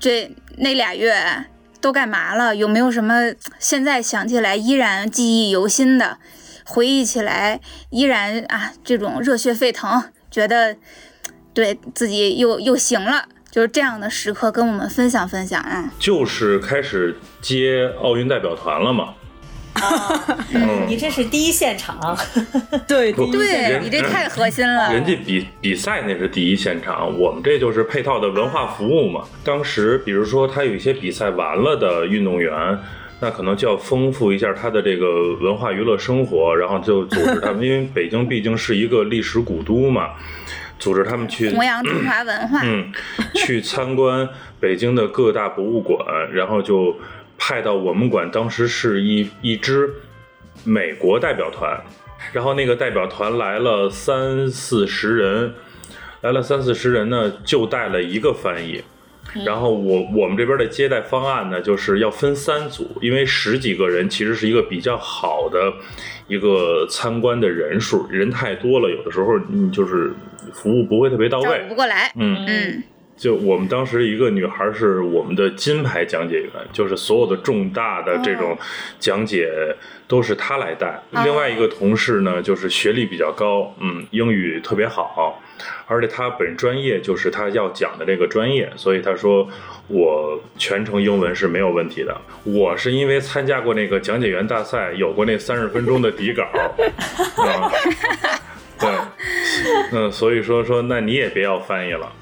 [0.00, 1.44] 这那俩月
[1.82, 2.56] 都干嘛了？
[2.56, 6.16] 有没有什么现在想起来依然记忆犹新的？
[6.66, 10.76] 回忆起来依然啊，这种热血沸腾，觉得
[11.54, 15.90] 对自己又又行了，就是这样的时刻，跟我们分享分享啊。
[15.98, 19.14] 就是开始接奥运代表团了嘛。
[20.54, 22.16] 嗯你这是第一现场，
[22.88, 24.90] 对，对你这太核心了。
[24.90, 29.22] 人家比比赛那是第一现场，我们这就是配套的文化服务嘛。
[29.44, 32.50] 当时比如说他有一些比赛完了的运动员，
[33.18, 40.10] 那可能就要丰富一下他的这个文化娱乐生活，然后就组织他们， 因为北京毕竟是一个历史古都嘛，
[40.78, 42.60] 组织他们去弘扬中华文化。
[42.62, 42.92] 嗯，
[43.34, 44.28] 去参观
[44.60, 46.94] 北京的各大博物馆，然后就
[47.38, 49.90] 派到我们馆，当时是一一支
[50.64, 51.82] 美国代表团，
[52.34, 55.54] 然后那个代表团来了三四十人，
[56.20, 58.84] 来了三四十人呢，就带了一个翻译。
[59.44, 65.72] 然后我我们这边的接待方案呢，就是要分三组，因为十几个人其实是一个比较好的
[66.28, 70.12] 一个参观的人数，人太多了，有的时候你就是
[70.52, 71.62] 服务不会特别到照位。
[71.64, 72.10] 顾不过来。
[72.16, 72.82] 嗯，嗯，
[73.16, 78.56] 就我们当时一个女孩是我们的金牌讲解员，就是所有的重大的这种
[78.98, 79.50] 讲解
[80.06, 81.00] 都是她来带。
[81.24, 85.42] 另外一个同事呢，就是学历比较高，嗯，英语特别好，
[85.86, 89.48] 而且他本专业就是他要讲的这个专业，所以他说
[89.88, 92.16] 我全程英文是没有问题的。
[92.44, 97.70] 我是因为参加过那个讲解员大赛，有过那三十分钟的底稿，啊，
[98.78, 98.90] 对，
[99.92, 102.12] 嗯，所以说说那你也别要翻译了。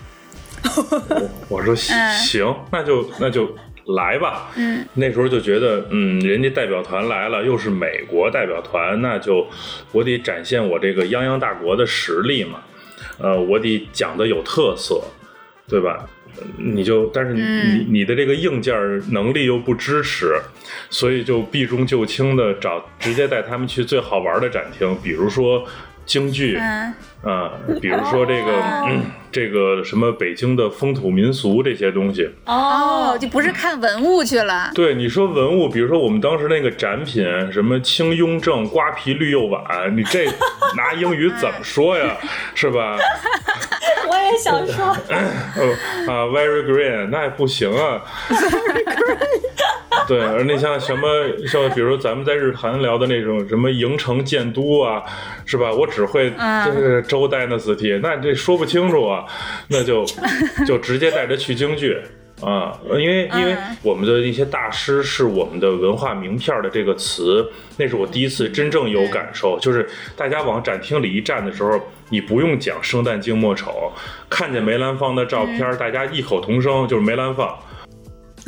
[1.10, 3.54] 我我说行，那就那就
[3.88, 4.50] 来吧。
[4.56, 9.46] 嗯，那时候就觉得，嗯，人家代表团来了，又是美国代表团，那就
[9.92, 12.60] 我得展现我这个泱泱大国的实力嘛。
[13.18, 15.02] 呃，我得讲的有特色，
[15.68, 16.08] 对吧？
[16.58, 18.74] 你就但是你你的这个硬件
[19.12, 20.34] 能力又不支持，
[20.90, 25.64] 所以就避重就轻的找直接带他们去最好玩的展厅，比如说
[26.04, 26.58] 京剧。
[27.24, 28.52] 啊，比如说这个，
[28.86, 34.70] 嗯，这个什么北京的风土民俗这些东西，哦，就不是看文物去了。
[34.74, 39.64] 对，你说文物，比如说我们当时那个展品，什么清雍正瓜皮绿釉碗，
[39.96, 40.26] 你这
[40.76, 42.14] 拿英语怎么说呀？
[42.54, 42.98] 是吧？
[44.24, 44.86] 我也想说，
[46.10, 48.00] 啊，very green，那也不行啊。
[50.08, 51.06] 对，而那像什么，
[51.46, 55.02] 像比如说咱们在日韩聊的那种什么营城建都啊，
[55.44, 55.70] 是吧？
[55.72, 56.30] 我只会
[56.64, 59.24] 就是周 dynasty，那这说不清楚啊，
[59.68, 60.04] 那就
[60.66, 61.98] 就直接带着去京剧
[62.44, 71.80] 啊，因为因为我们的一些大师是我们的文化名片的这个词，那是我第一次真正有感受，就是大家往展厅里一站的时候，
[72.10, 73.90] 你不用讲生旦净末丑，
[74.28, 77.58] 看见梅兰芳的照片，大家异口同声就是梅兰芳。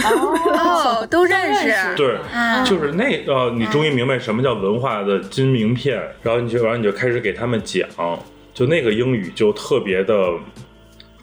[0.05, 1.73] 哦， 都认识。
[1.97, 2.19] 对，
[2.67, 7.89] 就是那呃，你终于明白什么叫文化的金名片，然后你就，然后你就开始给他们讲，
[8.53, 10.15] 就那个英语就特别的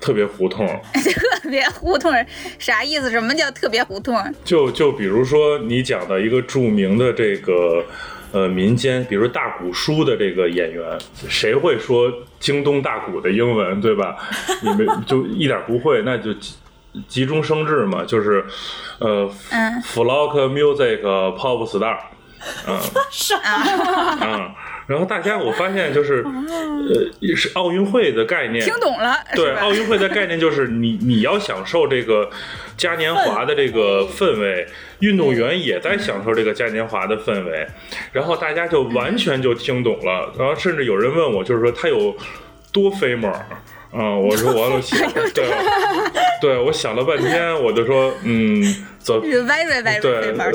[0.04, 0.68] 特别胡同，
[1.42, 2.12] 特别胡同，
[2.60, 3.10] 啥意思？
[3.10, 4.14] 什么叫特别胡同？
[4.44, 7.86] 就就比如说你讲的一个著名的这个
[8.34, 10.84] 呃民间，比如大鼓书的这个演员，
[11.30, 14.18] 谁会说京东大鼓的英文，对吧？
[14.62, 16.34] 你们就一点不会，那就。
[17.08, 18.46] 急中生智嘛，就是，
[19.00, 21.02] 呃嗯，flock music
[21.36, 21.98] pop star，
[22.70, 23.64] 嗯，是啊，
[24.22, 24.52] 嗯，
[24.88, 32.30] 然后大家我发现就是，呃，是奥运会的概念，听懂了，对，奥运会的概念就是你你要享受这个
[32.76, 34.68] 嘉年华的这个氛围，
[35.00, 37.66] 运动员也在享受这个嘉年华的氛围，
[38.12, 42.16] 然后大家就完全就听懂了，然后甚至有人问我，就是说他有
[42.72, 43.42] 多 famous。
[43.96, 44.82] 嗯，我说完了，
[45.36, 45.46] 对，
[46.42, 48.64] 对我想了半天，我就说，嗯
[49.06, 50.54] ，the very very 对，呃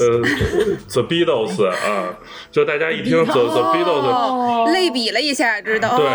[0.92, 2.16] ，the Beatles 啊，
[2.50, 6.06] 就大家一听 the the Beatles，类比了一下，知道，对，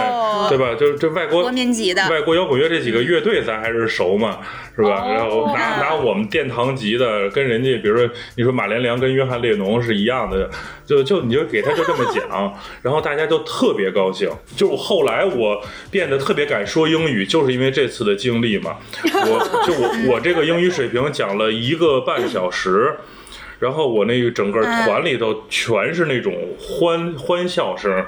[0.50, 0.76] 对吧？
[0.80, 4.40] 就是这外国国民级的外国摇滚乐这几个乐队，咱还是熟嘛，
[4.76, 5.08] 是吧？
[5.08, 10.50] 然后拿拿我们殿堂级的，跟人家，比如说你说马连良跟约翰列侬是一样的。
[10.86, 14.30] 就就你就给他就这么讲，然后大家就特别高兴。
[14.58, 15.58] 就后来我
[15.90, 18.76] 变得特别敢说英语，就是因为这次的经历嘛。
[19.02, 22.96] 我就我我这个英语水平讲了一个半小时，
[23.60, 28.06] 然后我那个整个团里头全是那种欢欢笑声。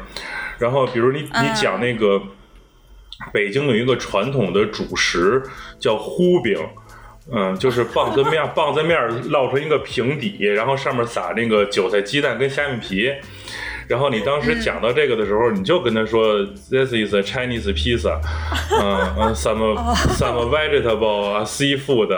[0.59, 2.21] 然后比如你你讲那个
[3.33, 5.41] 北京有一个传统的主食
[5.79, 6.57] 叫糊饼。
[7.33, 8.95] 嗯，就是棒子面， 棒子面
[9.31, 13.11] 烙成一个平底，然后上面撒那个韭菜鸡蛋跟虾米皮。
[13.87, 18.19] 然后你当时讲到这个的时候，你就跟他说，This is a Chinese pizza，
[18.81, 19.75] 嗯嗯，some
[20.17, 22.09] some vegetable seafood，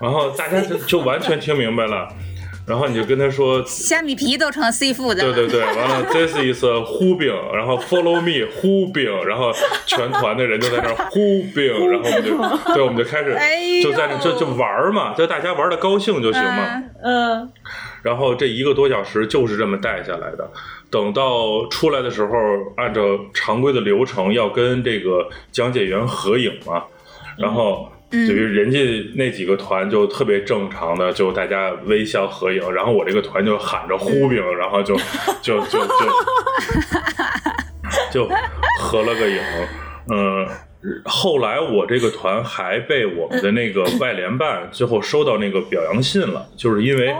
[0.00, 2.08] 然后大家就就完全听明白了。
[2.66, 5.22] 然后你就跟他说，虾米皮都成 C 副的。
[5.22, 9.52] 对对对，完了， this is 呼饼，然后 follow me 呼饼，然后
[9.86, 13.36] 全团的人就在那呼饼， 然后我们就对，我们就开始
[13.80, 16.82] 就在那就就玩嘛，就大家玩的高兴就行嘛。
[17.04, 17.48] 嗯。
[18.02, 20.50] 然后这一个多小时就是这么带下来的，
[20.90, 22.32] 等到出来的时候，
[22.76, 23.00] 按照
[23.34, 26.84] 常规的流程要跟这个讲解员合影嘛，
[27.38, 27.90] 然后。
[28.08, 28.78] 就是人家
[29.16, 34.96] 那几个团就特别正常的，就大家微笑合影，然后我这个团就喊着呼饼，然后就
[35.42, 35.88] 就就就
[38.12, 38.28] 就
[38.80, 39.40] 合了个影，
[40.08, 40.48] 嗯。
[41.04, 47.14] 后来我这个团还被我们的那个 外联办最后收到那个表扬信了，就是因为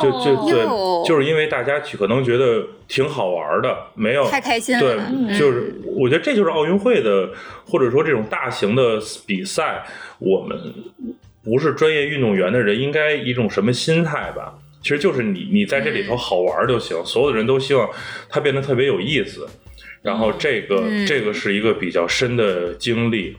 [0.00, 0.64] 就就对，
[1.06, 4.80] 就是因为大家可能觉得挺好玩的，没有太开心了。
[4.80, 7.30] 对，就是我觉得这就是奥运会的，
[7.66, 9.84] 或者说这种大型的比赛，
[10.18, 10.58] 我们
[11.44, 14.54] 不是专业运动员的人应该一种什么心态吧？
[14.82, 17.88] 其实就是你你在这里头好玩就行，所有的人都希望
[18.28, 19.46] 它变得特别有意思。
[20.02, 23.36] 然后这个这个是一个比较深的经历，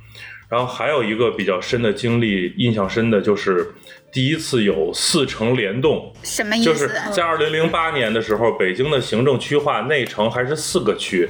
[0.49, 3.73] 然后还有一个比较深的经历，印象深的就是
[4.13, 6.65] 第一次有四城联动，什么意思？
[6.65, 11.27] 就是在二零零八年的时候，北京的行政区划内城还是四个区，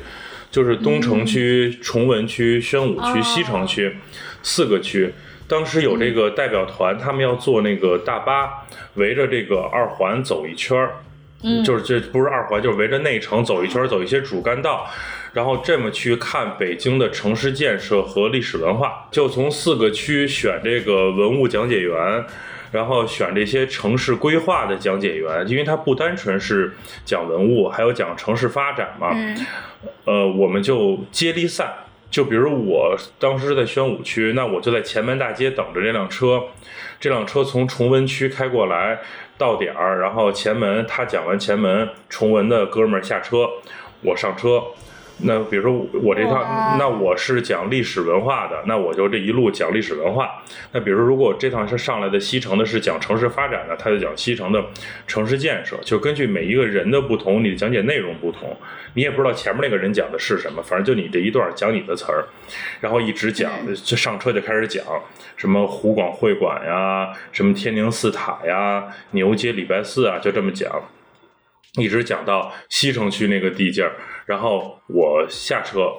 [0.52, 3.96] 就是东城区、崇文区、宣武区、西城区
[4.44, 5.12] 四个区。
[5.48, 10.92] 当时有这个代表团，他们要坐那个大巴，围着这个二环走一圈儿。
[11.66, 14.90] 就是这不是二环，就是围着内城走一圈，走一些主干道，
[15.34, 19.08] 然后这么去看北京的城市建设和历史文化。
[19.12, 22.24] 就从四个区选这个文物讲解员，
[22.72, 26.74] 然后选这些城市规划的讲解员，因为它不单纯是
[27.04, 29.10] 讲文物，还有讲城市发展嘛。
[30.06, 31.74] 呃，我们就接力赛，
[32.10, 36.44] 就比如我当时在宣武区，那我就在前门大街等着这辆车，
[37.00, 39.00] 这辆车从崇文区开过来。
[39.36, 43.50] 到点儿，然后前门他讲完前门，崇文的哥们儿下车，
[44.02, 44.64] 我上车。
[45.24, 50.44] 那比如说我这趟，那我是讲历史文化的，那我就这一路讲历史文化。
[50.72, 54.64] 那比如说如果这趟是上来的西城的是讲城市发展的，他就讲西城的
[55.08, 55.78] 城市建设。
[55.84, 58.56] 就根据每一个人的不同，你的讲解内容不同，
[58.94, 62.26] 你也不知道前面那个人讲的是什么，反正就你这一段讲你的词儿，
[62.82, 64.84] 然后一直讲，就上车就开始讲。
[65.36, 70.72] 什么湖广会馆呀，什么天宁寺塔呀，牛街礼拜寺啊，就这么讲，
[71.74, 73.92] 一直讲到西城区那个地界儿，
[74.26, 75.92] 然后我下车，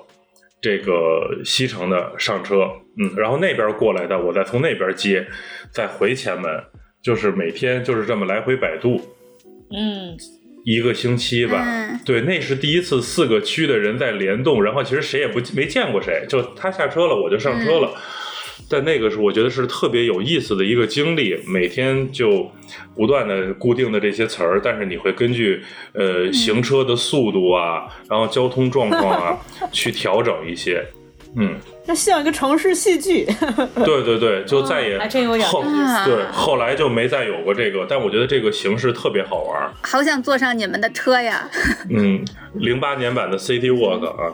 [0.61, 5.27] 这个西城的上车，嗯，然后那边过来的，我再从那边接，
[5.71, 6.51] 再回前门，
[7.03, 9.01] 就是每天就是这么来回摆渡，
[9.77, 10.17] 嗯，
[10.65, 11.63] 一个星期吧，
[12.07, 17.95] 对，那是第一次四个区的人在联动，然后其实谁也不没见过谁，就他下车了，我就上车了。
[18.69, 22.51] 在那个是我觉得是特别有意思的一个经历，每天就
[22.97, 25.63] 不断的固定的这些词儿，但是你会根据
[25.93, 29.39] 呃行车的速度啊，然后交通状况啊
[29.71, 30.85] 去调整一些，
[31.37, 31.55] 嗯，
[31.87, 33.27] 那像一个城市戏剧。
[33.85, 41.49] 对对对，就再也还真有点后意思对后来就没再有过这个，但我觉得这个形式特别好玩儿，好想坐上你们的车呀！
[41.91, 44.33] 嗯，零八年版的 City Walk 啊，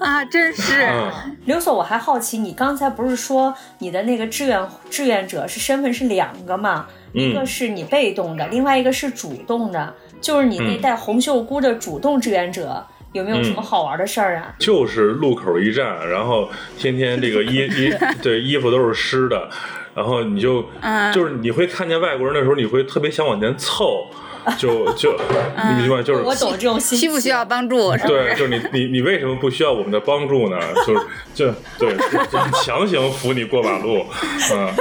[0.00, 0.82] 啊，真是。
[0.86, 6.86] 嗯，刘所，我还好奇，你刚才不是说你的那个志愿志愿者是身份是两个吗？
[7.12, 14.54] 一个是你被动的，另外一个是主动的，就是你那嗯带红袖箍的主动志愿者，有没有什么好玩的事儿啊？
[14.58, 19.48] 就是路口一站，然后天天这个衣 衣对衣服都是湿的，
[19.94, 24.08] 然后你就嗯就是你会看见外国人的时候，你会特别想往前凑，
[24.58, 27.08] 就就你明白就是我懂这种心情。
[27.08, 27.96] 需不需要帮助？
[27.96, 30.58] 是对，就是你你你为什么不需要我们的帮助呢？
[30.86, 34.04] 就是就对，就强行扶你过马路，
[34.52, 34.72] 嗯，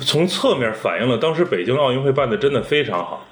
[0.00, 3.26] 从侧面反映了当时北京奥运会办的真的非常好。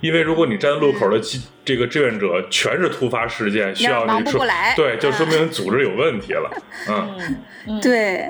[0.00, 1.18] 因为如果你站路口的
[1.64, 6.50] 这个志愿者全是突发事件，需要你说不过来对，就说嗯明组织有问题了。
[6.88, 8.28] 嗯，对，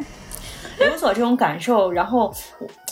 [0.81, 2.33] 有所这种感受，然后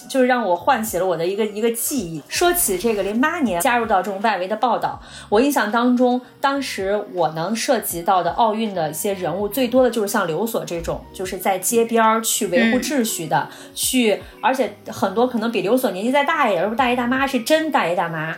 [0.08, 2.22] 就是让我唤起了我的一个一个记忆。
[2.28, 18.36] 说起这个零八年加入到这种外围的报道，我印象当中，当时我能涉及到的奥运的一些人物，最多的就是像刘所这种，就是在街边儿去维护秩序的，去，而且很多可能比刘所年纪再大一点，而不是大爷大妈，是真大爷大妈。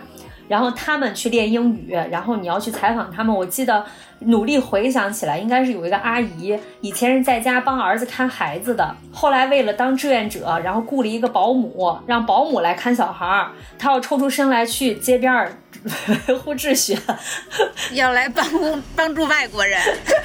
[0.49, 3.35] 然后他们去练英语，然后你要去采访他们。
[3.35, 3.85] 我记得
[4.21, 15.53] 努力回想起来，应该是有一个阿姨，以前是在家帮儿子看孩子的，后来为了当志愿者，然后雇了一个保姆，让保姆来看小孩儿，她要抽出身来去街边儿
[16.29, 16.99] 维护秩序。
[17.93, 18.45] 要来帮
[18.97, 19.79] 帮助外国人。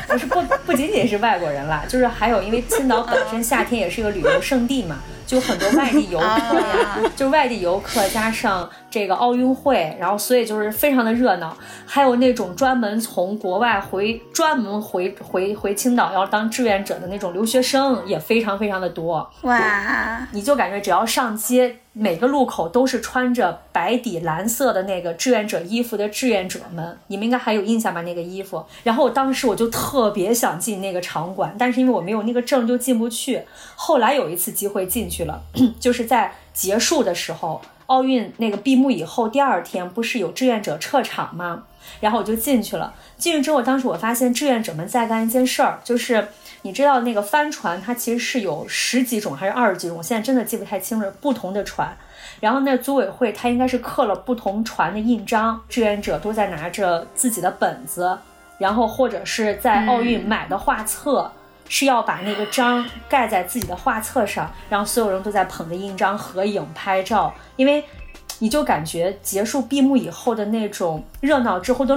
[0.07, 4.97] 不是不不仅仅是外国人啦，就是还有因为青岛本身夏天也是一个旅游胜地嘛，
[5.29, 11.55] 就很多外地游客呀， 就是外地游客加上这个奥运会，然后所以就是非常的热闹。
[11.85, 19.29] 还有那种专门从国外回专门回回回青岛要当志愿者的那种留学生也非常非常的多。
[19.41, 28.01] 哇，你就感觉只要上街，每个路口都是穿着白底蓝色的那个志愿者衣服的志愿者们，你们应该还有印象吧？
[28.01, 28.63] 那个衣服。
[28.83, 33.41] 然后我当时我就特别想进那个场馆，但是因为我没有那个证就进不去。
[33.75, 35.41] 后来有一次机会进去了，
[35.79, 41.63] 就是在结束的时候，奥运那个闭幕以后第二天不是有志愿者撤场吗？
[41.99, 42.93] 然后我就进去了。
[43.17, 46.27] 进去之后，当时我发现志愿者们在干一件事儿，就是
[46.61, 51.95] 你知道那个帆船，它其实是有十几种还是二十几种，我现在真的记不太清了，不同的船。
[52.39, 58.17] 然后那组委会它应该是刻了不同船的印章，志愿者都在拿着自己的本子，
[58.59, 61.31] 然后或者是在奥运买的画册。
[61.69, 67.81] 是要把那个章盖在自己的画册上，然后所有人都在捧着印章合影拍照，因为
[68.39, 71.95] 你就感觉结束闭幕以后的那种热闹之后的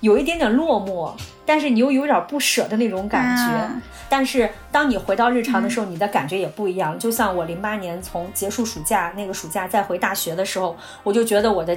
[0.00, 1.12] 有一点点落寞，
[1.46, 3.54] 但是你又有点不舍的那种感觉。
[3.54, 6.96] 啊但是当你回到日常的时候，你的感觉也不一样。
[6.98, 11.76] 就像我零八年从结束暑假那个暑假再回大学的时候，我就觉得我的。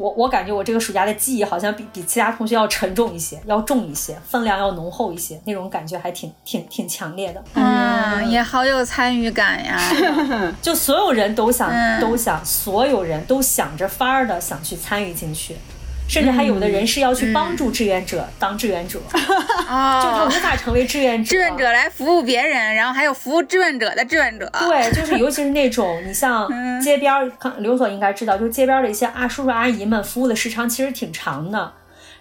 [0.00, 7.44] 我我感觉我这个暑假的记忆好像比比其他同学要沉重一些，要重一些，分量要浓厚一些，那种感觉还挺挺挺强烈的。
[7.52, 9.78] 嗯，也好有参与感呀。
[10.62, 15.54] 就所有人都想、嗯都想，所有人都想着法儿的想去参与进去，
[16.10, 21.30] 甚至还有的人是要去帮助志愿者、当志愿者， 就他哦无，法成为志愿者。
[21.30, 24.50] 志愿者来服务别人，然后还有服务志愿者的志愿者。
[24.58, 31.72] 对，就是尤其是那种你像嗯街边儿，看刘所应该知道，就街边儿的一些啊叔叔阿姨们服务的时长其实挺长的，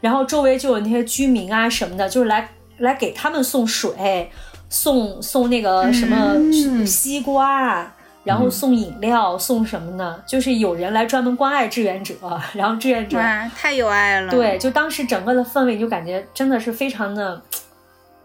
[0.02, 4.30] 然后周围就有那些居民啊什么的，就是来来给他们送水，
[4.70, 7.96] 送送那个什么嗯西瓜啊。
[8.24, 10.22] 然后送饮料，送什么呢？
[10.26, 12.14] 就是有人来专门关爱志愿者，
[12.54, 14.30] 然后志愿者哇，太有爱了。
[14.32, 17.42] 对，，就当时整个的氛围就感觉真的是非常的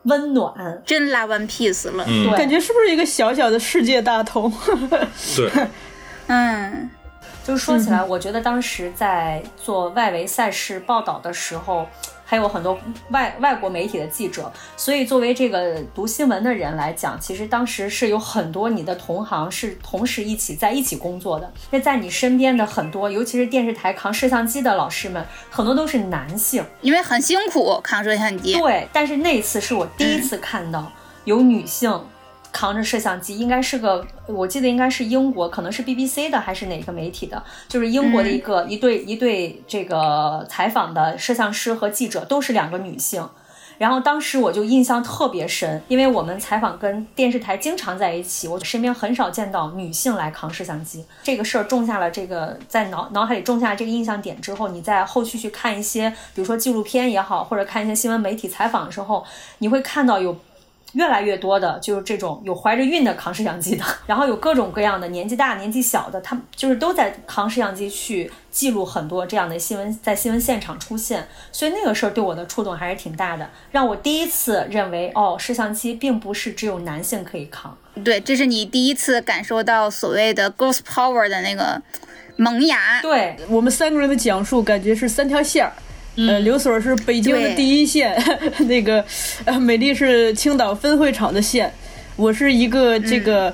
[0.04, 0.52] 温暖。
[0.84, 2.04] 真拉 One Piece 了。
[2.06, 4.52] 嗯，对感觉是不是一个小小的世界大同？
[5.36, 5.50] 对，
[6.28, 6.90] 嗯
[7.44, 11.86] 就是说起来，我觉得当时在做外围赛事报道的时候，
[12.24, 12.78] 还有很多
[13.10, 21.52] 外外国媒体的记者，所以作为这个读新闻的人来讲，其实当时是有很多你的同行是同时一起在一起工作的。
[21.70, 26.64] 那在你身边的很多，尤其是电视台扛摄像机的老师们，很多都是男性。
[26.80, 28.58] 因为很辛苦扛摄像机。
[28.58, 30.90] 对，但是那一次是我第一次看到
[31.24, 32.00] 有女性
[32.54, 43.28] 扛着摄像机，应该是个，我记得应该是英国，可能是 BBC 的还是哪个媒体的，就是英国的一个、一对一对这个采访的摄像师和记者都是两个女性。
[43.76, 51.04] 然后当时我就印象特别深，因为我们采访跟电视台经常在一起，我身边很少见到女性来扛摄像机。
[51.24, 59.24] 这个事儿种下了这个在脑脑海里种下了这个印象点之后，你在后续去看一些，比如说纪录片也好，或者看一些新闻媒体采访的时候，
[59.58, 60.38] 你会看到有
[60.94, 71.26] 越来越多的就是这种有怀着孕的扛摄像机的， 然后有各种各样的年纪大、年纪小的，他们就是都在扛摄像机去记录很多这样的新闻，在新闻现场出现。
[71.52, 77.76] 所以那个事儿对我的触动还是挺大的，让我第一次认为，哦，摄像机并不是只有男性可以扛。
[78.02, 81.80] 对，这是你第一次感受到所谓的 Ghost Power 的那个
[82.36, 83.00] 萌芽。
[83.02, 85.72] 对，我们三个人的讲述感觉是三条线儿。
[86.16, 88.16] 呃，刘所是北京的第一线，
[88.68, 89.04] 那个
[89.44, 91.72] 呃，美丽是青岛分会场的线，
[92.16, 93.52] 我是一个这个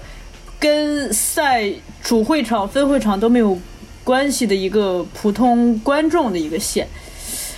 [0.58, 1.70] 跟赛
[2.02, 3.58] 主会场、分会场都没有
[4.04, 6.86] 关系的一个普通观众的一个线。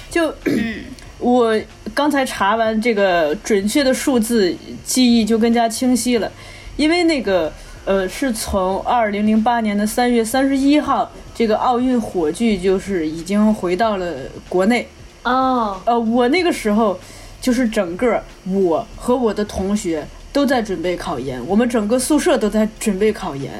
[0.08, 0.32] 就
[1.18, 1.60] 我
[1.94, 6.30] 刚才查完这个准确的数字，记忆就更加清晰了，
[6.76, 7.52] 因为那个
[7.84, 14.14] 呃是从二零零八年的三月三十一号，这个奥运火炬就是已经回到了
[14.48, 14.86] 国内。
[15.24, 16.98] 哦，呃，我那个时候
[17.40, 23.52] 就是整个我和我的同学都在准备考研，我们整个宿舍都在准备考研，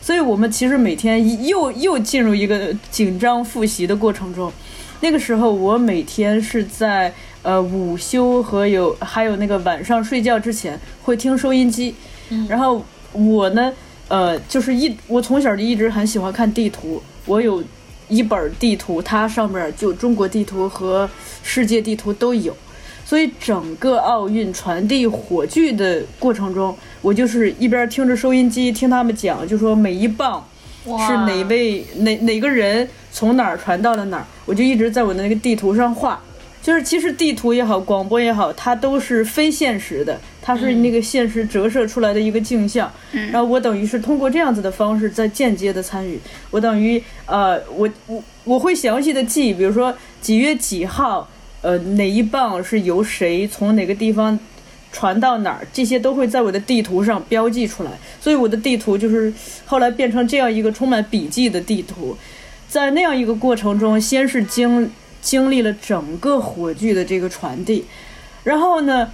[0.00, 4.50] 所以我们其实每天又又进入一个紧张复习的过程中。
[5.02, 7.12] 那个时候我每天是在
[7.42, 11.94] 呃午休和有还有那个晚上睡觉之前会听收音机，
[12.48, 13.72] 然后我呢
[14.08, 17.62] 呃就是一我从小就一直很喜欢看地图，我有
[18.08, 21.08] 一本地图，它上面就中国地图和
[21.42, 22.56] 世界地图都有。
[23.04, 30.46] 所以整个奥运传递火炬的过程中，我就是一边听着收音机听他们讲，就说每一棒
[30.84, 36.20] 是哪位哪哪个人从哪儿传到了哪儿，我就一直在我的那个地图上画。
[36.62, 42.90] 就是其实地图也好，广播也好，它都是非现实的，它是那个现实折射出来的一个镜像。
[43.32, 46.18] 然后我等于是通过这样子的方式在间接的参与，
[46.50, 51.28] 我等于呃，我我我会详细的记，比如说几月几号，
[51.62, 54.38] 呃，哪一棒是由谁从哪个地方
[54.92, 57.90] 传到哪儿，这些都会在我的地图上标记出来。
[58.20, 59.32] 所以我的地图就是
[59.64, 62.16] 后来变成这样一个充满笔记的地图。
[62.68, 64.90] 在那样一个过程中，先是经
[65.20, 67.84] 经历了整个火炬的这个传递，
[68.44, 69.10] 然后呢，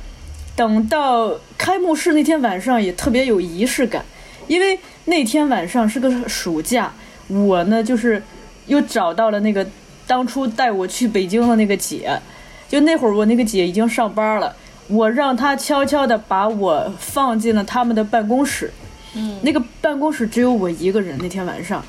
[0.55, 4.05] 等到开幕式那天晚上也特别有仪式感，
[4.47, 6.93] 因为那天晚上是个暑假，
[7.29, 8.23] 我呢就是
[8.67, 9.67] 又找到了那个
[10.07, 12.21] 当初带我去北京的那个姐，
[12.69, 14.55] 就那会儿我那个姐已经上班了，
[14.89, 18.73] 我让她悄悄的把我放进了他们的办公室，
[19.15, 21.85] 嗯，那个办公室只有我一个人，那天晚上。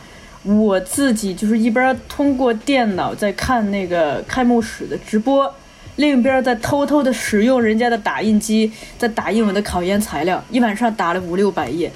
[0.47, 5.53] 我自己就是一边通过电脑在看那个开幕式的直播，
[5.97, 11.91] 另一边在偷偷的使用人家的打印机在打印我的考研材料，一晚上打了五六百页。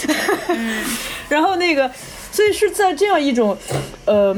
[1.28, 1.90] 然后那个，
[2.30, 3.56] 所以是在这样一种，
[4.04, 4.36] 呃，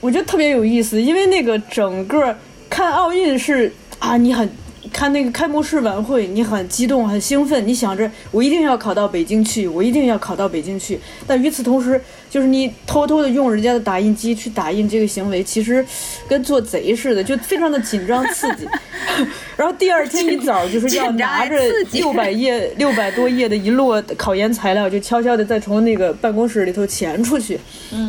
[0.00, 2.36] 我觉得特别有意思，因为那个整个。
[2.70, 4.48] 看奥运是啊，你很
[4.92, 11.00] 看那个开幕式晚会，你很激动、很兴奋，你想着我一定要考到北京去，我一定要考到北京去。
[11.26, 12.00] 但与此同时，
[12.30, 15.84] 就是你偷偷的用人家的打印机去打印这个行为，其实
[16.28, 18.66] 跟做贼似的，就非常的紧张刺激。
[19.56, 21.56] 然后第二天一早就是要拿着
[21.92, 27.58] 六百页、六百多页的一摞考研材料，就悄悄的再从那个办公室里头潜出去。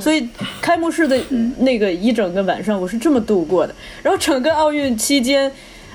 [0.01, 0.28] 所以
[0.61, 1.20] 开幕式的
[1.59, 3.74] 那个一整个晚上，我是这么度过的。
[4.03, 5.51] 然后整个奥运期间，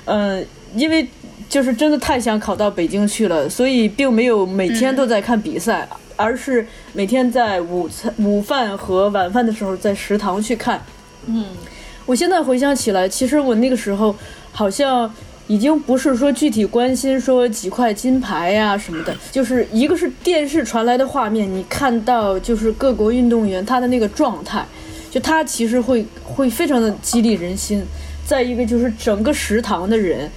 [0.06, 0.44] 嗯，
[0.74, 1.06] 因为
[1.48, 10.80] 就是真的太想考到北京去了，所以并没有每天都在看比赛，而是每天在午餐、午饭和晚饭的时候在食堂去看。
[11.26, 11.46] 嗯，
[12.06, 14.14] 我现在回想起来，其实我那个时候
[14.52, 15.12] 好像
[15.46, 24.64] 已经不是说具体关心说几块金牌呀、什么的， 就是一个是电视传来的画面，你看到就是各国运动员他的那个状态，
[25.10, 27.84] 就他其实会会非常的激励人心。
[28.26, 30.30] 再一个就是整个食堂的人。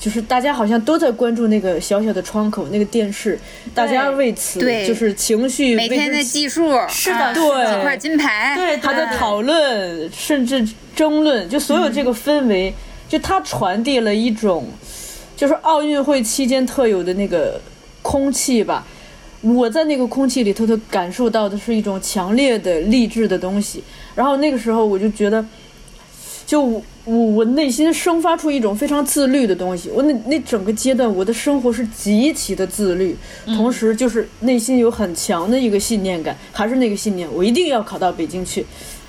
[0.00, 3.38] 就是大家好像都在关注那个小小的窗口，那个电视，
[3.74, 4.88] 大家为此对。
[4.88, 12.72] 就是情绪每天在计数是的啊对几块金牌，对他在讨论，甚至争论，就所有这个氛围，
[13.10, 14.66] 就它传递了一种，
[15.36, 17.60] 就是奥运会期间特有的那个
[18.00, 18.86] 空气吧。
[19.42, 23.84] 我在那个空气里头，头感受到的是一种强烈的励志的东西。
[24.14, 25.44] 然后那个时候，我就觉得，
[26.46, 29.90] 就我我我内心生发出一种非常自律的东西。
[29.90, 38.66] 我那那整个阶段，我的生活是极其的自律，同时就是内心有很强的一个信念感，还是那个信念，我一定要考到北京去。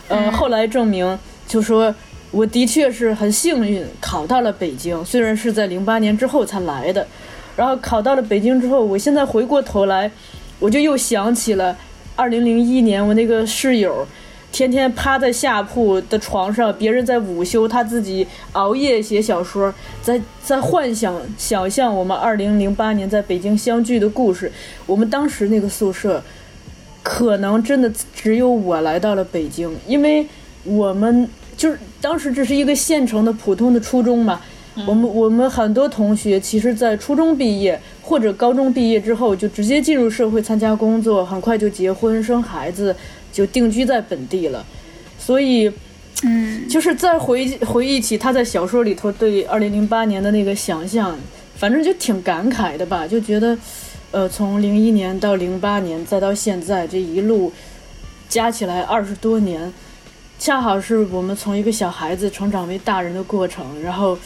[0.07, 1.17] 呃，后来证明，
[1.47, 1.93] 就说
[2.31, 7.05] 我的确是很幸运考到了北京，虽然是在零八年之后才来的。
[7.57, 10.09] 然后考到了北京之后，我现在回过头来，
[10.57, 11.77] 我就又想起了
[12.15, 14.07] 二零零一年我那个室友，
[14.51, 24.51] 天天趴在下铺的床上，别人在午休，他自己熬夜写小说，在在幻想想象我们二零零八年在北京相聚的故事。
[24.85, 26.21] 我们当时那个宿舍，
[27.01, 30.27] 可能真的只有我来到了北京，因为
[30.63, 34.41] 我们就是当时只是一个县城的普通的初中嘛。
[34.87, 42.95] 我们我们很多同学其实，在初中毕业或者高中毕业之后，就直接进入社会参加工作，很快就结婚生孩子，
[43.31, 44.65] 就定居在本地了。
[45.17, 45.71] 所以，
[46.23, 51.17] 嗯，就是再回回忆起他在小说里头对二零零八年的那个想象，
[51.55, 53.57] 反正就挺感慨的吧，就觉得，
[54.11, 57.51] 呃，从零一年到零八年，再到现在这一路
[58.27, 59.71] 加起来二十多年，
[60.39, 63.81] 恰好是我们从一个小孩子成长为大人的过程。
[63.81, 64.17] 然后，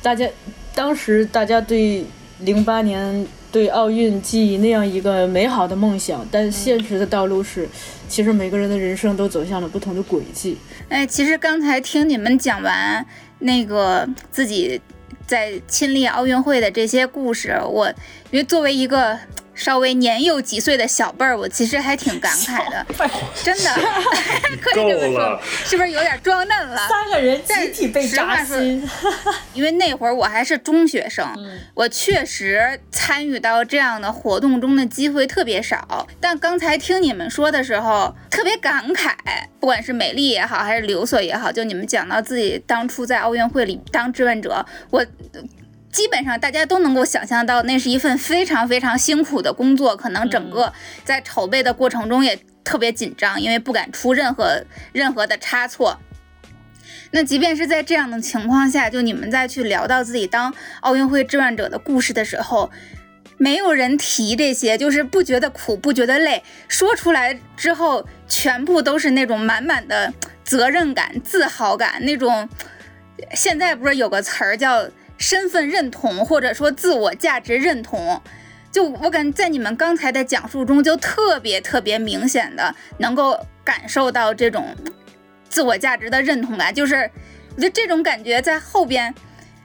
[0.00, 0.28] 大家
[0.74, 2.04] 当时大家对
[2.40, 7.68] 零八年对奥运记忆那样一个美好的梦想，但现实的道路是，
[8.08, 10.56] 其实每个人的人生都走向了不同的轨迹。
[10.88, 13.04] 哎，其实刚才听你们讲完
[13.40, 14.80] 那个自己
[15.26, 17.88] 在亲历奥运会的这些故事，我
[18.30, 19.18] 因为作为一个
[19.62, 22.84] 稍微年幼几岁的小辈儿，我其实还挺感慨的，
[23.44, 23.70] 真的，
[24.60, 26.88] 可以这么说，是不是有点装嫩了？
[26.88, 28.82] 三个人集体被扎心。
[29.54, 31.24] 因为那会儿我还是中学生，
[31.74, 36.08] 我确实参与到这样的活动中的机会特别少。
[36.20, 39.14] 但刚才听你们说的时候，特别感慨，
[39.60, 45.06] 不管是美丽也好，还是刘所也好，就你们讲到自己当初在奥运会里当志愿者，我。
[45.92, 50.72] 基本上大家都能够想象到，那是一份非常非常辛苦的工作，可能整个
[51.04, 56.00] 在筹备的过程中也特别紧张，因为不敢出任何任何的差错。
[57.10, 62.70] 那即便是在这样的情况下，就你们再去聊到自己当奥运会志愿者的故事的时候，
[63.36, 72.48] 没有人提这些，就是不觉得苦，不觉得累，说出来之后，全部都是那种满满的责任感、自豪感，那种
[73.34, 74.88] 现在不是有个词儿叫
[75.22, 78.20] 身份认同，或者说自我价值认同。
[78.72, 84.74] 就我感觉在你们刚才的讲述中，就特别特别明显的能够感受到这种
[85.48, 87.08] 自我价值的认同感，就是
[87.54, 89.14] 我觉得这种感觉在后边，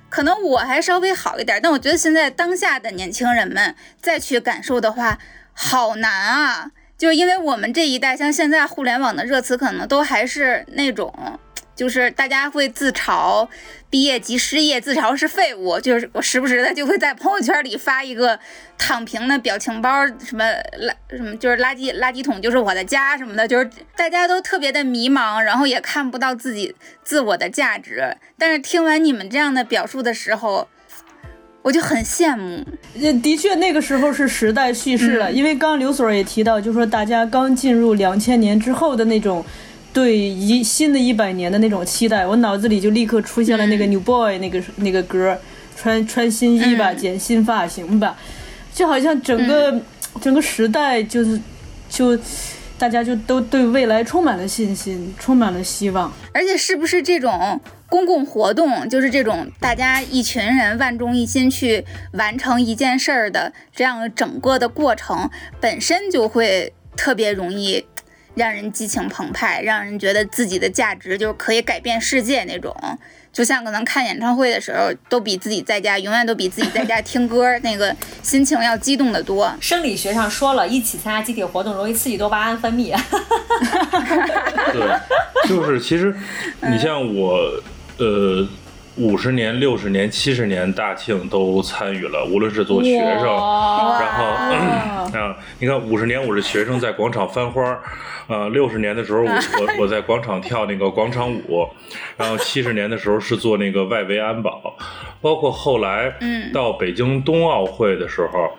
[0.09, 5.17] 可能我还稍微好一点，但我觉得现在当下的年轻人们再去感受的话，
[5.53, 6.71] 好难啊！
[6.99, 11.39] 就因为我们这一代，像现在互联网的热词，可能都还是那种。
[11.77, 13.47] 就是大家会自嘲
[13.89, 15.79] 毕业即失业，自嘲是废物。
[15.79, 18.37] 就是我时不时的就会在朋友圈里发一个
[18.79, 28.17] 躺平的表情包，什么垃什么就是垃圾垃圾桶就是我的家什么的，就是大家都特别的迷茫，然后也看不到自己自我的价值。
[28.39, 30.67] 但是听完你们这样的表述的时候，
[31.61, 32.65] 我就很羡慕。
[32.99, 39.45] 呃，的确，那个时候是时代叙事了，因为刚刚刘所也提到，就说大家刚进入两千年之后的那种。
[39.97, 45.35] 对一新的一百年的那种期待，我脑子里就立刻出现了那个 New Boy 那个那个歌，
[45.75, 48.15] 穿穿新衣吧，剪新发型吧，
[48.71, 49.81] 就好像整个
[50.21, 51.41] 整个时代就是
[51.89, 52.15] 就
[52.77, 56.13] 大家就都对未来充满了信心，充满了希望。
[56.31, 65.27] 而且是不是这种公共活动，就是这种大家一群人万众一心去完成一件事儿的这样整个的过程，
[65.59, 67.83] 本身就会特别容易
[68.37, 72.73] 让人激情澎湃，让人觉得自己的价值就是可以改变世界那种。
[73.33, 79.53] 就像可能看演唱会的时候，都比自己在家永远都比自己在家 听歌那个心情要激动得多。
[79.61, 82.95] 生理学上说了，一起参加集体活动容易刺激多巴胺分泌。
[84.73, 86.15] 对，就是其实
[86.61, 87.37] 你像我，
[87.97, 88.47] 呃，
[88.97, 94.23] 五十年、六十年、七十年大庆都参与了，无论是做学生，然后
[95.17, 97.79] 啊，你看五十年我是学生在广场翻花儿，
[98.27, 101.67] 呃，六十年的时候我 我我在广场跳那个广场舞，
[102.17, 104.75] 然后七十年的时候是做那个外围安保，
[105.21, 106.13] 包括后来
[106.51, 108.49] 到北京冬奥会的时候。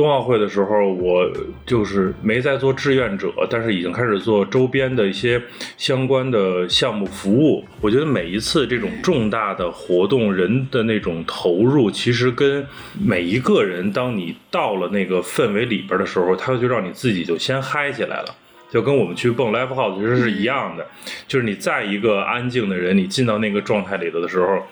[0.00, 1.30] 冬奥会的时候，我
[1.66, 5.38] 就是没在做志愿者，但是已经开始做周边的一些
[5.76, 7.62] 相关的项目服务。
[7.82, 12.66] 我觉得每一次这种重大的活动，人的那种投入，其实跟
[12.98, 18.34] 每一个人，当你到了那个氛围里边的时候，他就让你自己就先嗨起来了，
[18.70, 20.86] 就跟我们去蹦 live house 其实是一样的。
[21.28, 24.62] 就是你在一个安静的人，你进到那个状态里头的时候，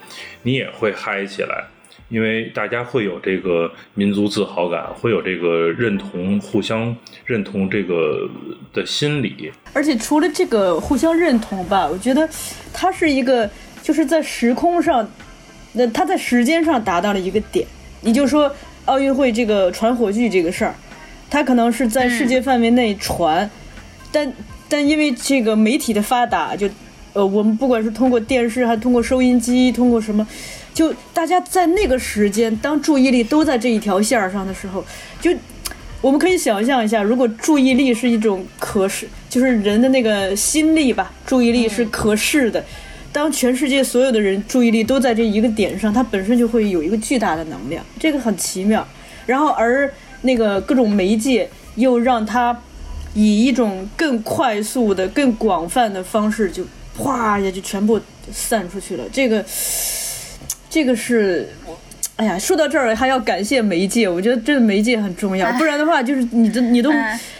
[0.44, 1.66] 你也会嗨起来。
[2.08, 6.96] 因为大家会有这个民族自豪感，会有这个认同、互相
[7.26, 8.28] 认同这个
[8.72, 9.52] 的心理。
[9.74, 12.26] 而且除了这个互相认同吧，我觉得
[12.72, 13.48] 它是一个，
[13.82, 15.06] 就是在时空上，
[15.74, 17.66] 那它在时间上达到了一个点。
[18.00, 18.50] 你就说
[18.86, 20.74] 奥运会这个传火炬这个事儿，
[21.28, 23.50] 它可能是在世界范围内传，
[24.10, 24.32] 但
[24.66, 26.66] 但因为这个媒体的发达，就
[27.12, 30.26] 呃，我们不管是通过电视，还通过收音机，通过什么。
[30.74, 34.84] 就大家在那个时间，当注意力都在这一条线上的时候，
[35.20, 35.30] 就
[36.00, 42.64] 我们可以想象一下，如果注意力是一种可视，就是人的那个心力吧，注意力是可视的。
[43.12, 48.86] 当全世界所有的人注意力都在这一个点上，它本身就会有一个巨大的能量，这个很奇妙。
[49.26, 49.92] 然后而
[50.22, 52.56] 那个各种媒介又让它
[53.14, 56.62] 以一种更快速的、更广泛的方式，就
[56.96, 58.00] 哗一下就全部
[58.30, 59.04] 散出去了。
[59.12, 59.44] 这个。
[60.70, 61.78] 这个是我，
[62.16, 66.92] 哎呀，说到这儿还要感谢媒介，我觉得这媒介很重要，不然的话就是你的你都，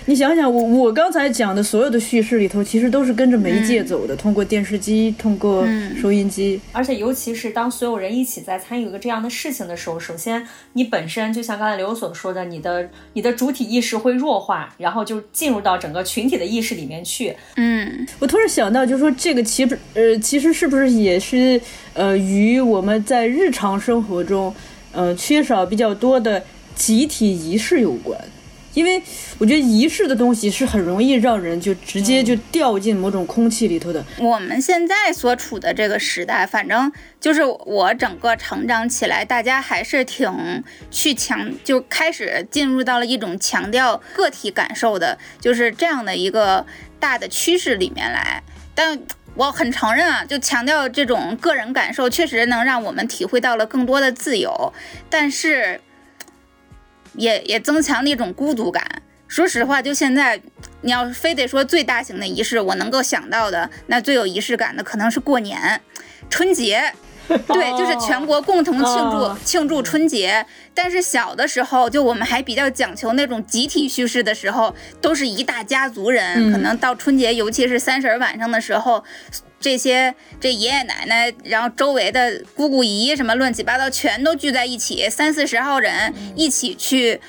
[0.09, 5.67] 你想想我我刚才讲的所有的叙事里头，其实都是跟着媒介走的，通过电视机，通过
[6.01, 10.43] 收音机，而且尤其是当所有人一起在参与一个这样的事情的时候，首先
[10.73, 17.37] 你本身就像刚才刘所说的，你的你的主体意识会弱化，然后就进入到整个群体的意识里面去。
[17.57, 21.61] 嗯，我突然想到，就是说这个其实呃，其实是不是也是。
[21.93, 24.55] 呃，与我们在日常生活中，
[24.93, 26.41] 呃，缺少比较多的
[26.77, 28.17] 集体仪式有关，
[28.79, 29.03] 因为
[29.39, 34.05] 我觉得仪式的东西是很容易让人就直接就掉进某种空气里头的。
[34.19, 40.63] 我们现在所处的这个时代，反正就是我整个成长起来，大家还是挺
[40.93, 46.65] 去强，就开始进入到了一种强调个体感受的，就是这样的一个
[47.01, 48.45] 大的趋势里面来，
[48.77, 49.01] 但。
[49.35, 54.73] 我很承认啊，就强调这种个人感受，确实能让我们体会到了更多的自由，
[55.09, 55.81] 但是
[57.19, 59.03] 也也增强了一种孤独感。
[59.27, 60.41] 说实话，就现在，
[60.81, 65.83] 你要非得说最大型的仪式，我能够想到的，那最有仪式感的可能是过年、
[66.31, 66.95] 春节。
[67.47, 70.47] 对，就是全国共同庆祝庆祝春节。
[70.73, 79.05] 但是小的时候，就我们还比较讲求那种集体叙事的时候，都是一大家族人，可能到春节，尤其是三十晚上的时候，
[79.61, 87.21] 这些这爷爷奶奶，然后周围的姑姑姨什么乱七八糟，全都聚在一起，三四十号人一起去。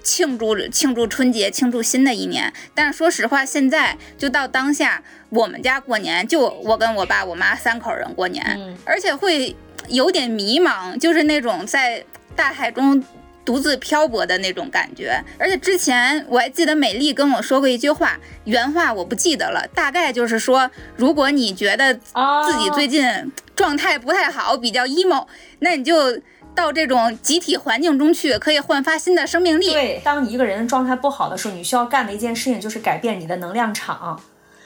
[0.00, 2.50] 庆祝庆祝春节，庆祝新的一年。
[2.74, 9.54] 但是说实话，现在就到当下，我们家过年就我跟我爸我妈三口人过年，而且会
[9.88, 12.02] 有点迷茫，就是那种在
[12.34, 13.04] 大海中
[13.48, 15.18] 独自漂泊的那种感觉。
[15.38, 25.26] 而且之前我还记得美丽跟我说过一句话，原话我不记得了，大概就是说，如果你觉得自己最近状态不太好，比较 emo，
[25.60, 26.20] 那你就。
[26.54, 29.70] 到这种集体环境中去，可以焕发新的生命力。
[29.70, 34.20] 对，当你一个人状态不好的时候，你需要干的一件事情就是改变你的能量场，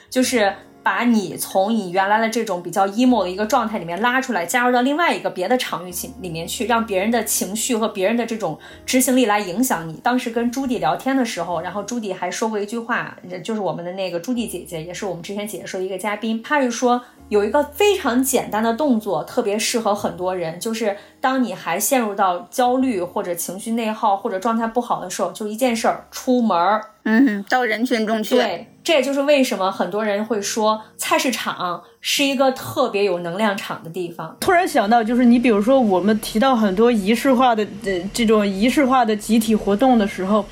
[0.09, 9.95] 就是把你从你原来的这种比较 emo 的一个状态里面拉出来，加入到另外一个别的场域情里面去，让别人的情绪和别人的这种执行力来影响你。
[10.03, 17.03] 当时跟朱迪聊天的时候，然后朱迪还说过一句话，就是我们的那个朱迪姐姐，也是我们之前姐姐说的一个嘉宾，她是说。
[17.29, 28.35] 有一个非常简单的动作，特别适合很多人，就是当你还陷入到焦虑或者情绪内耗或者状态不好的时候，就一件事儿，出门儿，嗯，到人群中去。
[28.35, 34.37] 对，这也就是为什么很多人会说菜市场是一个特别有能量场的地方。
[34.41, 40.45] 突然想到，就是你比如说我们提到很多仪式化的呃这种仪式化的集体活动的时候。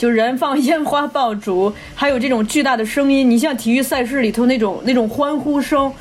[0.00, 3.30] 就燃放烟花爆竹，还有这种巨大的声音。
[3.30, 5.92] 你像体育赛事里头那种那种欢呼声，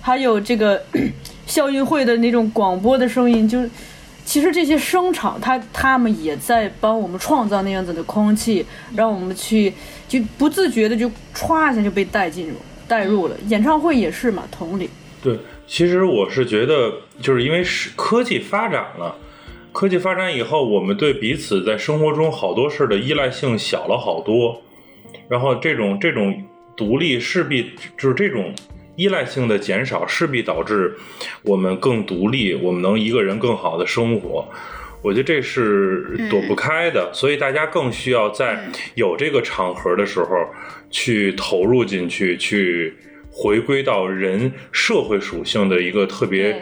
[0.00, 0.82] 还有这个
[1.46, 3.70] 校运会的那种广播的声音，就是
[4.28, 8.62] 其实这些声场，他他们也在帮我们创造那样子的空气，
[8.94, 9.72] 让我们去
[10.06, 12.54] 就不自觉的就歘一下就被带进入
[12.86, 13.34] 带入了。
[13.46, 14.90] 演唱会也是嘛，同理。
[15.22, 19.16] 对，其实我是觉得，就是因为是科技发展了。
[19.72, 24.60] 科技发展以后，我们对彼此在生活中好多事的依赖性小了好多，
[25.30, 26.44] 然后这种这种
[26.76, 28.52] 独立势必就是这种
[28.98, 30.96] 依赖性的减少，势必导致
[31.42, 34.46] 我们更独立，我们能一个人更好的生活。
[35.00, 40.26] 我觉得这是躲不开的，所以大家更需要在有这个场合的时候
[40.90, 42.92] 去投入进去，去
[43.30, 46.60] 回归到人社会属性的一个特别。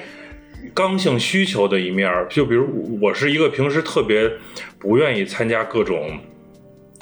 [0.74, 4.30] 刚性需求的一面儿，就比如我是一个平时特别
[4.78, 6.20] 不愿意参加各种。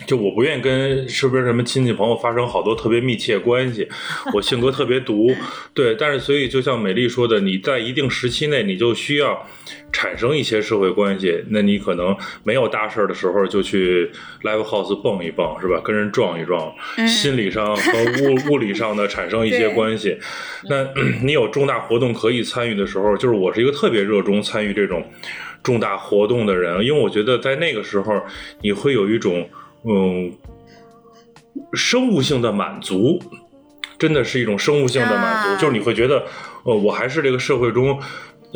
[0.06, 3.88] 就我不愿意跟身边什么亲戚朋友发生好多特别密切关系，
[4.32, 5.34] 我性格特别毒，
[5.72, 9.46] 对，但是所以就像美丽说的，你在一定时期内你就需要
[9.92, 14.10] 产生一些社会关系，那你可能没有大事儿的时候就去
[14.42, 15.80] live house 蹦一蹦，是吧？
[15.82, 16.72] 跟人撞一撞，
[17.06, 20.18] 心理上和物物理上的产生一些关系。
[20.68, 20.86] 那
[21.22, 25.06] 你有重大活动可以参与的时候，就是我是一个特别热衷参与这种
[25.62, 28.20] 重大活动的人，因为我觉得在那个时候
[28.60, 29.48] 你会有一种。
[29.86, 30.32] 嗯，
[31.72, 33.20] 生物性的满足，
[33.98, 36.24] 真的是一种生物性的满足，就是你会觉得，
[36.64, 38.00] 呃，我还是这个社会中。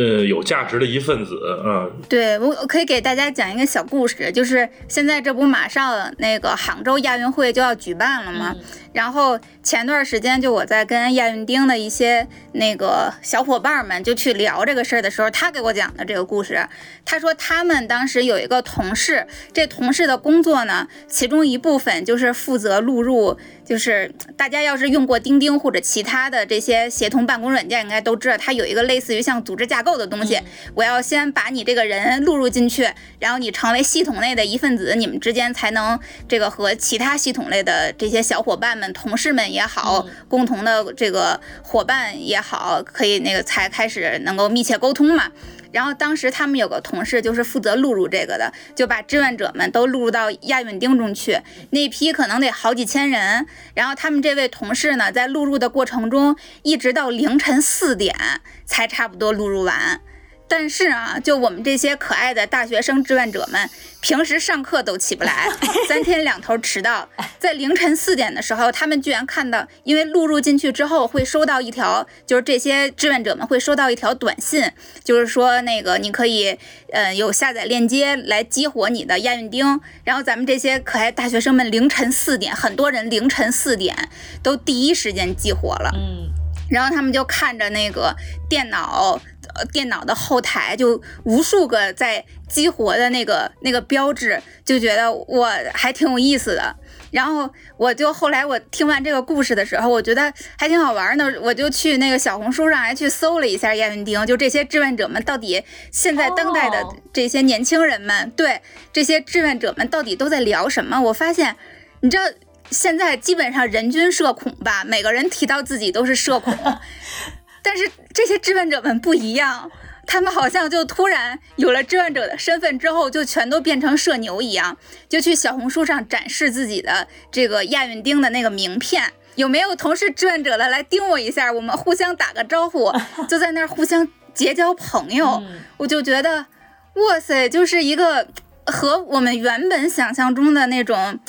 [0.00, 1.90] 呃，有价值的一份子啊！
[2.08, 8.54] 对我可以给大家讲一个小故事，就是现在这不马上那个杭州亚运会就要举办了吗？
[8.92, 16.66] 然后前段时间就我在跟亚运丁的一些那个小伙伴们就去聊这个事儿的时候，他给我讲的这个故事。
[17.04, 23.38] 他说他们当时有一个同事，这同事的工作呢，其中一部分就是负责录入。
[23.64, 30.40] 就是大家要是用过钉钉或者其他的这些协同办公软件，应该都知道它有一个类似于像组织架构的东西。
[30.72, 45.30] 我要先把你这个人录入进去，然后你成为系统内的一份子，你们之间才能这个和其他系统类的这些小伙伴们、同事们也好，共同的这个伙伴也好，可以那个才开始能够密切沟通嘛。
[45.70, 51.38] 然后当时他们有个同事就是负责录入这个的，就把志愿者们都录入到亚运钉中去，
[51.70, 53.46] 那批可能得好几千人。
[53.74, 58.16] 然后他们这位同事呢，在录入的过程中，一直到凌晨四点
[58.64, 60.00] 才差不多录入完。
[60.48, 63.68] 但是啊，就我们这些可爱的大学生志愿者们，
[64.00, 65.46] 平时上课都起不来，
[65.86, 67.06] 三天两头迟到，
[67.38, 74.72] 在凌晨四点的时候，他们居然看到，因为录入进去之后会收到一条，就是这些志愿者们会收到一条短信，
[75.04, 76.58] 就是说那个你可以，
[76.92, 79.78] 呃，有下载链接来激活你的亚运钉。
[80.02, 84.08] 然后咱们这些可爱大学生们凌晨四点，很多人凌晨四点
[84.42, 86.30] 都第一时间激活了，嗯，
[86.70, 88.16] 然后他们就看着那个
[88.48, 89.20] 电脑。
[89.66, 96.76] 电脑的后台就无数个在激活的那个那个标志，就觉得我还挺有意思的。
[97.10, 97.48] 然后
[97.78, 108.60] 我就后来我听完这个故事的时候，我觉得还挺好玩的，我就去那个小红书上还去搜了一下燕云丁，就这些志愿者们到底现在当代的这些年轻人们对
[108.92, 111.00] 这些志愿者们到底都在聊什么？
[111.00, 111.56] 我发现，
[112.00, 112.24] 你知道
[112.70, 116.54] 现在基本上人均社恐吧，每个人提到自己都是社恐。
[117.62, 119.70] 但是这些志愿者们不一样，
[120.06, 124.76] 他们好像就突然有了志愿者的身份之后，就全都变成社牛一样，
[125.08, 129.12] 就去小红书上展示自己的这个亚运钉的那个名片。
[129.34, 131.52] 有没有同是志愿者的来盯我一下？
[131.52, 132.92] 我们互相打个招呼，
[133.28, 135.42] 就在那儿互相结交朋友。
[135.76, 136.46] 我就觉得，
[136.94, 138.26] 哇塞，就是一个
[138.66, 141.20] 和我们原本想象中的那种。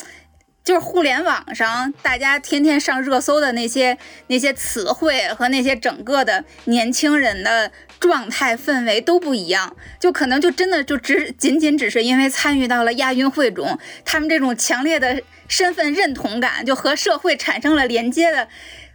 [0.70, 3.98] 就是互联网上大家天天上热搜的那些
[4.28, 18.46] 那些词汇和那些整个的年轻人的状态氛围都不一样，就可能就真的就只仅仅只是因为参与到了亚运会中，他们这种强烈的身份认同感就和社会产生了连接的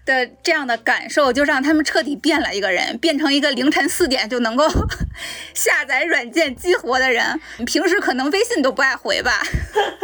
[0.05, 4.67] 的这样的感受，就让他们彻底变了一个人，变成一个凌晨四点就能够
[5.53, 7.41] 下载软件激活的人。
[7.65, 9.41] 平时可能微信都不爱回吧。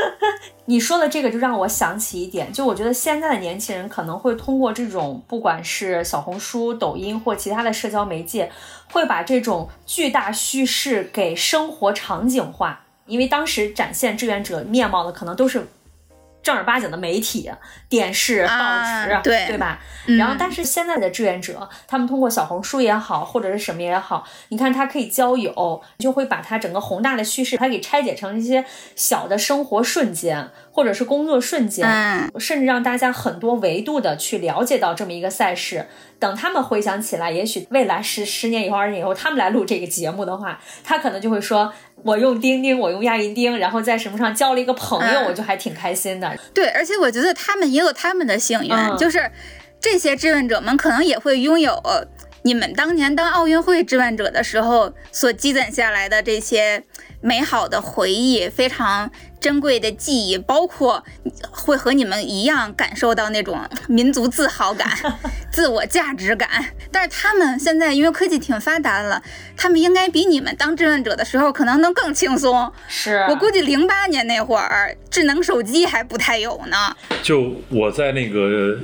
[0.66, 8.52] 你说的这个就让我想起一点，就我觉得现在的年轻人可能会通过这种不管是小红书、抖音或其他的社交媒介，
[8.92, 15.68] 会把这种巨大叙事给生活场景化，因为当时展现志愿者面貌的可能都是。
[16.44, 17.52] 正儿八经的媒体、
[17.88, 19.80] 电视、报纸，对对吧？
[20.18, 28.66] 然后，但是现在的志愿者，他们通过小红书也好，或者是什么也好，你看他可以交友，就会把他整个宏大的叙事，他给拆解成一些
[28.96, 31.86] 小的生活瞬间，或者是工作瞬间，
[32.40, 35.86] 甚至让大家很多维度的去了解到这么一个赛事。
[36.18, 49.32] 等他们回想起来，也许未来十十年以后、二十年以后，他们来录这个节目的话，他可能就会说：“我用钉钉，我用亚运钉，然后在什么上交了一个朋友，我就还挺开心的。”对，而且我觉得他们也有他们的幸运，就是
[49.80, 51.82] 这些志愿者们可能也会拥有
[52.44, 56.84] 你们当年当奥运会志愿者的时候所积攒下来的这些
[57.20, 59.12] 美好的回忆，非常。
[59.42, 61.04] 珍贵的记忆，包括
[61.50, 64.88] 会和你们一样感受到那种民族自豪感、
[65.52, 66.48] 自我价值感。
[66.92, 69.22] 但是他们现在因为科技挺发达了，
[69.58, 72.72] 他们应该比你们当志愿者的时候可能能更轻松。
[72.88, 76.96] 是我估计零八年那会儿智能手机还不太有呢。
[77.24, 78.78] 就我在那个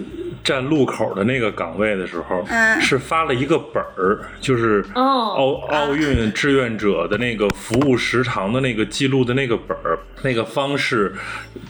[0.44, 10.47] 站路口的那个岗位的时候，嗯，是发了一个本儿，就是奥奥运志愿者的那个服务时长的那个记录的那个本儿，那个。
[10.48, 11.14] 方式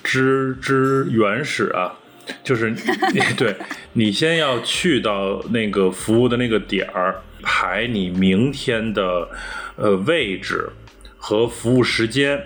[0.04, 1.94] 之之原始啊，
[2.44, 2.74] 就是
[3.38, 3.56] 对
[3.94, 9.30] 你先要去到那个服务的那个点儿，排你明天的
[9.76, 10.70] 呃位置
[11.18, 12.42] 和服务时间，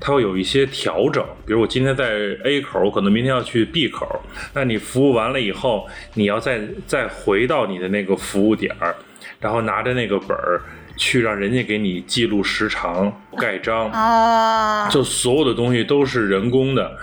[0.00, 1.24] 它会有一些调整。
[1.46, 4.22] 比如我今天在 A 口，我可能明天要去 B 口，
[4.54, 8.94] 那你服务完了以后，你要再再回到你的那个服务点儿，
[9.40, 10.60] 然后拿着那个本儿。
[10.96, 16.96] 去让人家给你记录时长、盖章啊，就所有的东西都是人工的，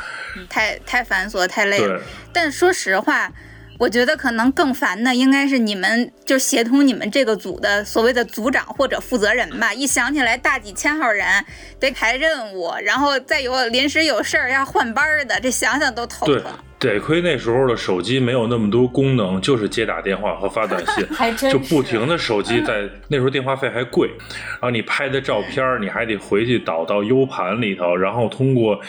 [0.49, 2.01] 太太繁琐、太累了。
[2.31, 3.31] 但说实话，
[3.79, 9.73] 我觉得可能更烦的应该是你们，就协同你们这个组的所谓的组长或者负责人吧。
[9.73, 11.43] 一想起来大几千号人
[11.79, 16.43] 得排任务，然后再有临时有事儿要换班的，这想想都头疼。
[16.81, 21.05] 得亏那时候的手机没有那么多功能，就是接打电话和发短信，
[21.51, 24.09] 就不停的手机在那时候电话费还贵，
[24.53, 28.81] 然后你拍的照片你还得回去导到 U 盘里头，然后通过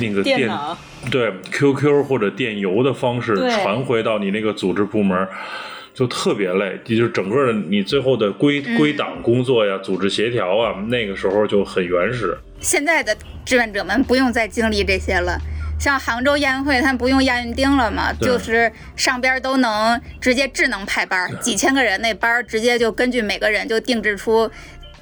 [0.00, 0.50] 那个电
[1.10, 5.28] 对 QQ 或者电邮的方式传回到你那个组织部门，
[5.92, 12.34] 就特别累，就整个你最后的归归档工作呀、组织协调啊，那个时候就很原始。
[12.60, 13.14] 现在的
[13.44, 15.38] 志愿者们不用再经历这些了。
[15.80, 18.12] 像杭州亚运会，他们不用亚运钉了嘛？
[18.12, 24.50] 就是上边都能直接智能排班，几千个人那班直接就根据每个人就定制出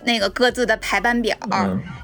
[0.05, 1.37] 那个各自的排班表。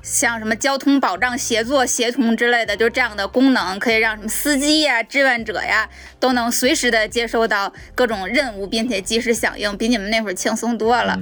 [0.02, 11.16] 像什么交通保障协作协同之类的，就这样的功能，可以让什么司机呀、志愿者呀都能随时的接收到各种任务，并且及时响应，比你们那会儿轻松多了。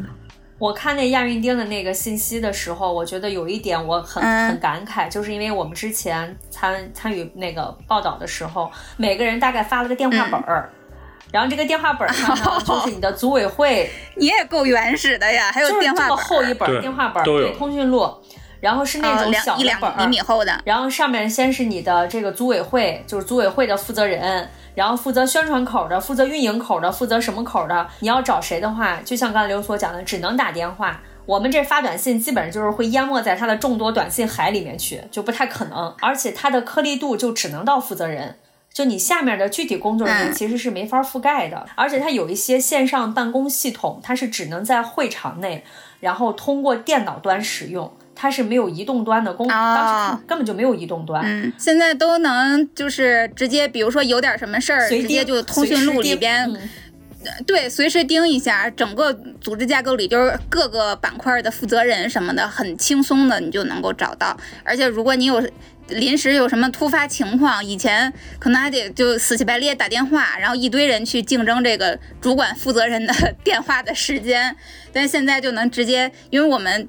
[0.62, 10.70] 我看那亚运钉的那个信息的时候，我觉得有一点我很很感慨，就是因为我们之前参参与那个报道的时候，每个人大概发了个电话本儿，
[11.32, 18.08] 然后这个电话本上呢， 就是你的组委会，你也够原始的呀，还有电话本，厚一本电话本，对，通讯录，
[18.62, 24.48] 然后是那种小一两厘米厚的，然后上面先是你的这个组委会，就是组委会的负责人。
[24.74, 27.86] 然后负责宣传口的，负责运营口的，负责什么口的？
[27.98, 30.98] 你要找谁的话，就像刚才刘所讲的，只能打电话。
[31.26, 35.94] 我们这发短信基本上就是会淹没在他的众多短信海里面去，就不太可能。
[36.00, 38.38] 而且它的颗粒度就只能到负责人，
[38.72, 41.66] 就你下面的具体工作人员其实是没法覆盖的。
[41.74, 45.62] 而且它有一些线上办公系统，它是只能在会场内，
[46.00, 47.92] 然后通过电脑端使用。
[48.22, 51.24] 它是没有移动端的功能，当时根本就没有移动端。
[51.24, 56.48] 嗯，现在都能就是直接，比如说有点什么事儿，直接就通讯录里边，
[57.44, 58.70] 对，随时盯一下。
[58.70, 64.36] 整个组织架构里就是各个板块的负责人什么的，很轻松的你就能够找到。
[64.62, 65.42] 而且如果你有
[65.88, 73.12] 临时有什么突发情况，以前可能还得就死乞白咧打电话，然后一堆人去竞争这个主管负责人的
[73.42, 74.54] 电话的时间，
[74.92, 76.88] 但现在就能直接，因为我们。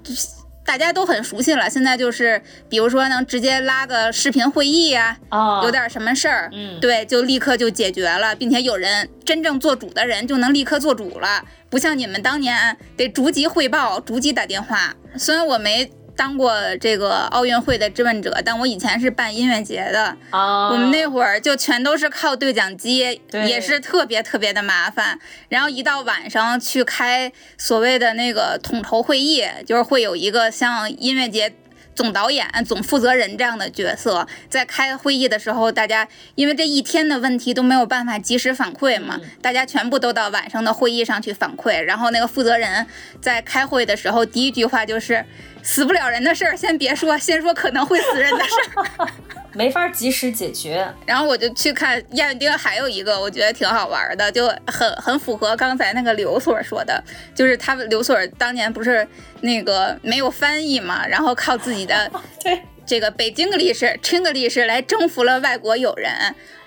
[0.65, 5.17] 大家都很熟悉了，现在就是，比如说能直接拉个视频会议呀，
[5.63, 14.95] 有点什么事儿，嗯，对，就立刻就解决了，并且有人真正做主的人就能立刻做主了，不像你们当年得逐级汇报、逐级打电话。
[15.17, 20.15] 虽然我没当过这个奥运会的志愿者，但我以前是办音乐节的。
[20.29, 25.19] 啊，我们那会儿就全都是靠对讲机，也是特别特别的麻烦。
[25.49, 31.53] 然后一到晚上去开所谓的那个统筹会议，就是会有一个像音乐节。
[31.95, 41.79] 总导演、总负责人这样的角色，在开会议的时候，大家因为这一天的问题都没有办法及时反馈嘛，大家全部都到晚上的会议上去反馈。
[41.79, 42.85] 然后那个负责人
[43.21, 45.25] 在开会的时候，第一句话就是
[45.61, 48.51] ：“死不了人的事儿先别说，先说可能会死人的事
[48.97, 49.07] 儿。”
[49.53, 50.87] 没法及时解决。
[51.05, 57.03] 然后我就去看亚运丁，还有一个我觉得挺好玩的，就很很符合刚才那个刘所说的，
[57.35, 59.07] 就是他们刘所当年不是
[59.41, 62.11] 那个没有翻译嘛，然后靠自己的
[62.43, 66.11] 对这个北京的历史、清的历史来征服了外国友人。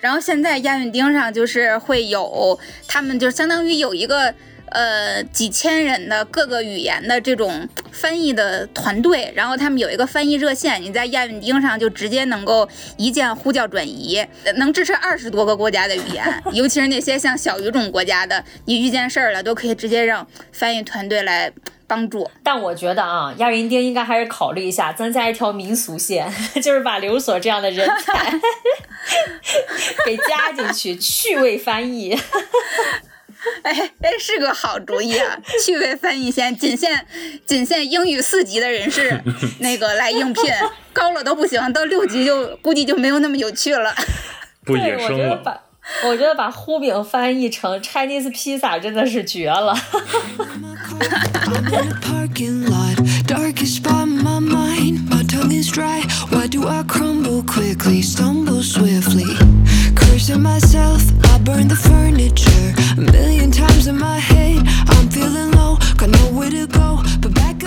[0.00, 4.34] 然后现在亚运钉上就是会有他们就相当于有一个。
[4.76, 12.68] 呃，几千人的各个语言的这种翻译的团队，然后他们有一个翻译热线，你在亚运钉上就直接能够
[12.98, 14.22] 一键呼叫转移，
[14.56, 16.22] 能支持二十多个国家的语言，
[16.52, 21.50] 尤其是那些像小语种国家的，你遇见事儿了都可以直接让翻译团队来
[21.86, 22.30] 帮助。
[22.42, 26.30] 但我觉得啊，亚运钉应该还是考虑一下，增加一条民俗线，
[26.62, 28.38] 就是把刘所这样的人才
[30.04, 32.14] 给加进去，趣味翻译。
[33.62, 35.38] 哎哎，是个好主意啊！
[35.64, 37.06] 趣味翻译先仅限
[37.46, 39.22] 仅限英语四级的人士
[39.60, 40.44] 那个来应聘，
[40.92, 43.94] 高了都不行，到六级就估计就没有那么有趣了。
[44.64, 45.24] 不野对，我生了。
[45.24, 45.62] 觉得把
[46.04, 49.72] 我觉得把呼饼翻译成 Chinese pizza 真的是绝了。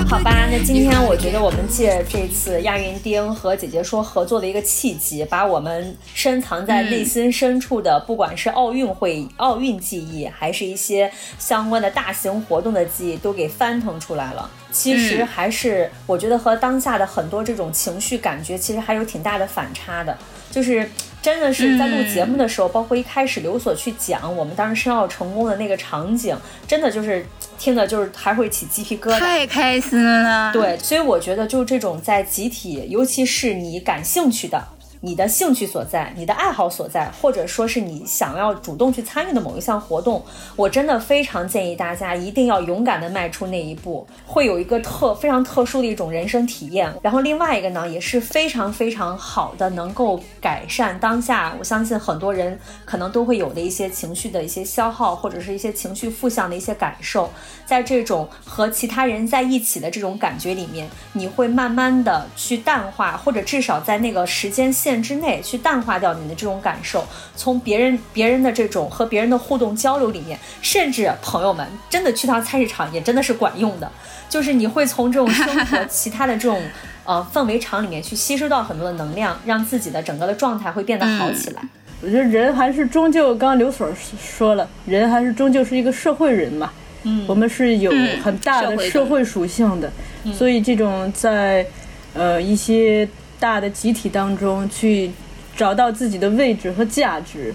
[0.10, 14.50] 好吧，那今天我觉得我们借这次亚运丁和姐姐说合作的一个契机，把我们深藏在内心深处的，不管是奥运会、奥运记忆，还是一些相关的大型活动的记忆，都给翻腾出来了。
[14.72, 20.18] 其实还是我觉得和当下的很多这种情绪感觉，其实还有挺大的反差的，
[20.50, 20.90] 就是。
[21.22, 26.36] 真的是在录节目的时候，包括一开始刘所去讲我们当时申奥成功的那个场景，
[26.68, 27.26] 真的就是
[27.58, 29.20] 听的，就是还会起鸡皮疙瘩。
[29.20, 34.64] 太开心了！，对，所以我觉得就这种在集体，尤其是你感兴趣的。
[35.02, 40.22] 你的兴趣所在，你的爱好所在，或者说是你想要主动去参与的某一项活动，
[40.58, 46.94] 我真的非常建议大家一定要勇敢的迈出那一步，会有一个特非常特殊的一种人生体验。
[47.02, 57.30] 然后另外一个呢，也是非常非常好的，能够改善当下，我相信很多人可能都会有的一些情绪的一些消耗，或者是一些情绪负向的一些感受。
[57.66, 67.06] 在这种和其他人在一起的这种感觉里面，你会慢慢的去淡化，或者至少在那个时间线之内去淡化掉你的这种感受。
[67.36, 73.92] 从别人别人的这种和别人的互动交流里面，甚至朋友们真的去趟菜市场也真的是管用的，
[74.30, 76.62] 就是你会从这种生活 其他的这种
[77.06, 81.62] 呃氛围场里面去吸收到很多的能量，让自己的整个的状态会变得好起来。
[82.02, 83.88] 我觉得人还是终究，刚刚刘所
[84.18, 86.72] 说了，人还是终究是一个社会人嘛。
[87.04, 89.92] 嗯，我们是有很大的社会社会属性的，
[90.34, 91.66] 所以这种在
[92.14, 93.08] 呃一些
[93.40, 95.10] 大的集体当中去
[95.56, 97.54] 找到自己的位置和价值，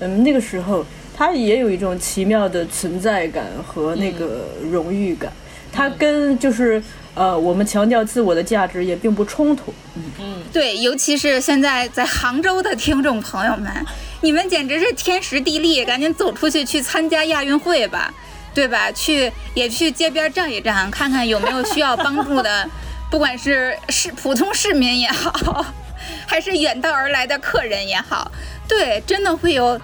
[0.00, 0.84] 嗯，那个时候
[1.16, 5.32] 他也有一种奇妙的存在感和那个荣誉感，
[5.72, 6.82] 它跟就是
[7.14, 9.72] 呃我们强调自我的价值也并不冲突。
[9.94, 13.70] 嗯对，尤其是现在在杭州的听众朋友们，
[14.22, 18.12] 你们简直是天时地利，赶紧走出去去参加亚运会吧，
[18.54, 18.90] 对吧？
[18.90, 22.68] 去也去街边站一站，看看有没有需要帮助的，
[23.10, 25.66] 不管是市普通市民也好，
[26.26, 28.30] 还是远道而来的客人也好，
[28.68, 29.78] 对，真的会有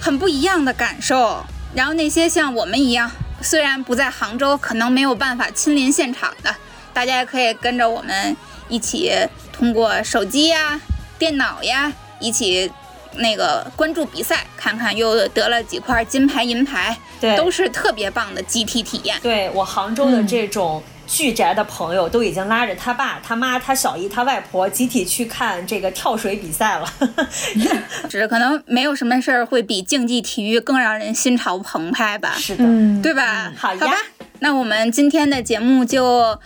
[0.00, 1.44] 很不一样的感受。
[1.74, 6.54] 然后那些像我们一样，虽然不在杭州，可能没有办法亲临现场的，
[6.92, 8.36] 大家也可以跟着我们
[8.68, 9.12] 一起
[9.52, 10.80] 通过手机呀、
[11.16, 12.70] 电脑呀，一起
[13.14, 19.16] 那个关注比赛，看看又得了几块金牌、银牌，对都是特别棒的集体体验。
[19.22, 26.86] 对我杭州的这种巨宅的朋友，都已经拉着他爸、他妈、他小姨、他外婆集体去看这个跳水比赛了。
[28.08, 33.50] 只是可能没有什么事儿会比竞技体育更让人心潮澎湃吧，是的，嗯，对吧？
[33.56, 33.92] 好呀吧，
[34.40, 36.38] 那我们今天的节目就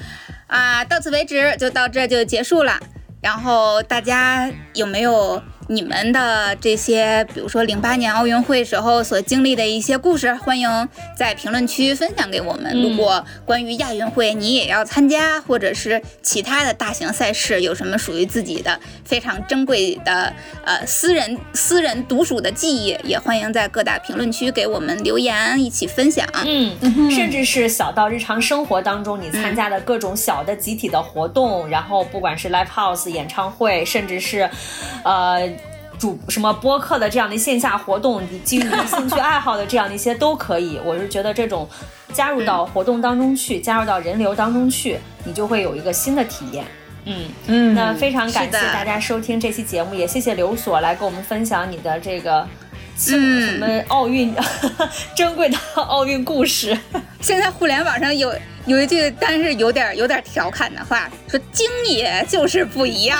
[0.47, 2.79] 啊到此为止，就到这就结束了。
[3.21, 5.43] 然后大家有没有
[5.75, 12.83] 你们的这些，比如说零八年奥运会时候所经历的一些故事，欢迎在评论区分享给我们。
[12.83, 20.33] 如果关于亚运会你也要参加，或者是其他的大型赛事，有什么属于自己的非常珍贵的
[20.65, 26.27] 呃私人私人独属的记忆，也欢迎在各大评论区给我们留言，一起分享。
[26.45, 26.77] 嗯，
[27.11, 34.51] 甚至是小到日常生活当中你参加的各种小的集体的活动，然后不管是 live house 演唱会，甚至是，
[35.03, 35.51] 呃。
[36.03, 40.81] 主什么播客的这样的线下活动，你基于 兴趣爱好的这样的一些都可以。
[40.85, 41.69] 我是觉得这种
[42.13, 46.65] 加入到活动当中去，加入到人流当中去，你就会有一个新的体验。
[47.05, 52.45] 嗯嗯，那非常感谢大家收听这期节目，也谢谢刘所来跟我们分享你的这个。
[52.97, 54.35] 什嗯么奥运
[55.17, 56.77] 珍贵的奥运故事？
[57.21, 58.33] 现在互联网上有
[58.67, 63.19] 有一句，但是有点有点调侃的话，说经也就是不一样。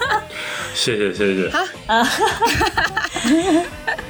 [0.74, 1.50] 谢谢谢谢。
[1.50, 1.64] 好，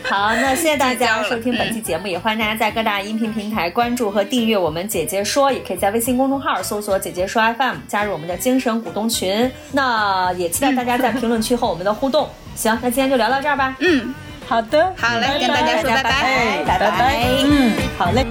[0.02, 9.48] 好，那谢谢大家收听本期节目，也欢迎大家在各大音频平台关注和订阅我们“姐姐说”，也可以在微信公众号搜索“姐姐说 FM”，加入我们的精神股东群。
[9.72, 12.28] 那也期待大家在评论区和我们的互动。
[12.56, 13.76] 行，那今天就聊到这儿吧。
[13.78, 14.12] 嗯，
[14.48, 16.10] 好的，好嘞，跟大家说拜拜。
[16.10, 18.24] 哎，拜拜，嗯，好嘞。